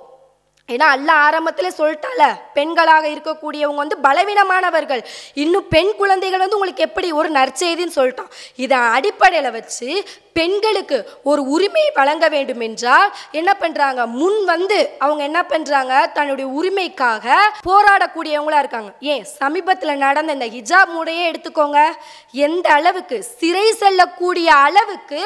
ஏன்னா 0.76 0.88
அல்ல 0.96 1.10
ஆரம்பத்தில் 1.28 1.78
சொல்லிட்டால 1.78 2.24
பெண்களாக 2.58 3.06
இருக்கக்கூடியவங்க 3.16 3.82
வந்து 3.84 3.98
பலவீனமானவர்கள். 4.08 5.04
இன்னும் 5.44 5.68
பெண் 5.76 5.92
குழந்தைகள் 6.02 6.44
வந்து 6.44 6.58
உங்களுக்கு 6.58 6.88
எப்படி 6.90 7.12
ஒரு 7.20 7.32
நற்செய்தின்னு 7.40 7.98
சொல்லிட்டான். 8.00 8.32
இதை 8.66 8.78
அடிப்படையில் 8.98 9.56
வச்சு 9.58 9.88
பெண்களுக்கு 10.34 10.98
ஒரு 11.24 11.42
உரிமை 11.46 11.92
வழங்க 11.94 12.30
வேண்டும் 12.30 12.60
என்றால் 12.60 13.14
என்ன 13.32 13.58
பண்ணுறாங்க 13.60 14.06
முன் 14.06 14.46
வந்து 14.46 14.96
அவங்க 15.00 15.24
என்ன 15.24 15.46
பண்ணுறாங்க 15.50 16.12
தன்னுடைய 16.12 16.52
உரிமைக்காக 16.60 17.36
போராடக்கூடியவங்களா 17.70 18.60
இருக்காங்க. 18.60 18.92
ஏன்? 19.00 19.26
சமீபத்தில் 19.26 19.98
நடந்த 19.98 20.34
இந்த 20.34 20.46
ஹிஜாப் 20.46 20.92
முறையே 20.92 21.32
எடுத்துக்கோங்க. 21.32 21.80
எந்த 22.32 22.70
அளவுக்கு 22.70 23.24
சிறை 23.24 23.72
செல்லக்கூடிய 23.72 24.50
அளவுக்கு 24.54 25.22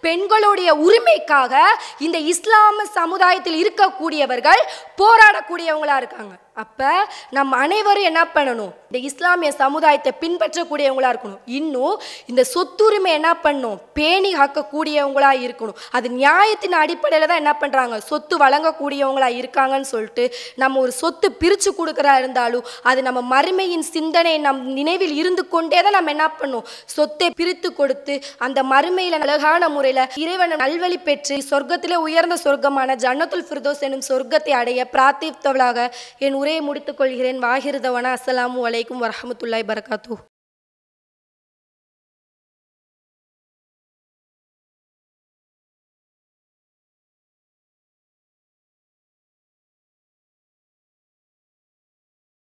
பெண்களுடைய 0.00 0.74
உரிமைக்காக 0.74 1.54
இந்த 1.98 2.18
இஸ்லாம 2.18 2.84
சமுதாயத்தில் 2.94 3.58
இருக்கக்கூடியவர்கள் 3.62 4.62
போராடக்கூடியவங்களா 4.98 5.96
இருக்காங்க. 5.96 6.34
அப்போ 6.56 6.88
நம்ம 7.36 7.56
அனைவரும் 7.64 8.06
என்ன 8.08 8.22
பண்ணணும்? 8.34 8.72
இந்த 8.88 8.98
இஸ்லாமிய 9.08 9.50
சமுதாயத்தை 9.60 10.12
பின்பற்றக்கூடியவங்களாக 10.22 11.12
இருக்கணும். 11.12 11.42
இன்னும் 11.58 11.94
இந்த 12.30 12.42
சொத்துரிமை 12.54 13.10
என்ன 13.18 13.30
பண்ணணும் 13.44 13.78
பேணி 13.98 14.30
காக்கக்கூடியவங்களாக 14.34 15.44
இருக்கணும். 15.46 15.76
அது 15.96 16.06
நியாயத்தின் 16.16 16.76
அடிப்படையில் 16.80 17.28
தான் 17.30 17.40
என்ன 17.42 17.52
பண்ணுறாங்க 17.60 17.98
சொத்து 18.08 18.36
வழங்கக்கூடியவங்களாக 18.42 19.38
இருக்காங்கன்னு 19.40 19.88
சொல்லிட்டு 19.92 20.24
நம்ம 20.62 20.80
ஒரு 20.80 20.92
சொத்து 21.02 21.30
பிரித்து 21.42 21.72
கொடுக்குறா 21.78 22.14
இருந்தாலும் 22.22 22.66
அது 22.90 23.00
நம்ம 23.08 23.22
மறுமையின் 23.34 23.86
சிந்தனை 23.94 24.34
நம் 24.46 24.60
நினைவில் 24.78 25.14
இருந்து 25.20 25.44
கொண்டே 25.54 25.80
தான் 25.86 25.96
நம்ம 25.98 26.12
என்ன 26.16 26.26
பண்ணணும் 26.40 26.66
சொத்தை 26.96 27.30
பிரித்து 27.40 27.70
கொடுத்து 27.80 28.16
அந்த 28.48 28.58
மருமையில் 28.72 29.18
அழகான 29.22 29.62
முறையில் 29.76 30.02
இறைவன் 30.24 30.56
நல்வழி 30.64 31.00
பெற்று 31.08 31.38
சொர்க்கத்திலே 31.50 31.98
உயர்ந்த 32.08 32.38
சொர்க்கமான 32.44 32.98
ஜன்னத்துல் 33.06 33.46
ஃபிர்தோஸ் 33.48 33.86
எனும் 33.88 34.06
சொர்க்கத்தை 34.10 34.54
அடைய 34.60 34.80
பிரார்த்தித்தவளாக 34.96 35.88
என் 36.26 36.38
உரையை 36.40 36.62
முடித்துக் 36.62 36.98
கொள்கிறேன். 37.00 37.40
வாகிருதவன 37.44 38.08
அஸ்ஸலாமு 38.16 38.60
அலைக்கும் 38.68 39.02
வரஹமத்துல்லாய் 39.04 39.70
பரகாத்து 39.70 40.14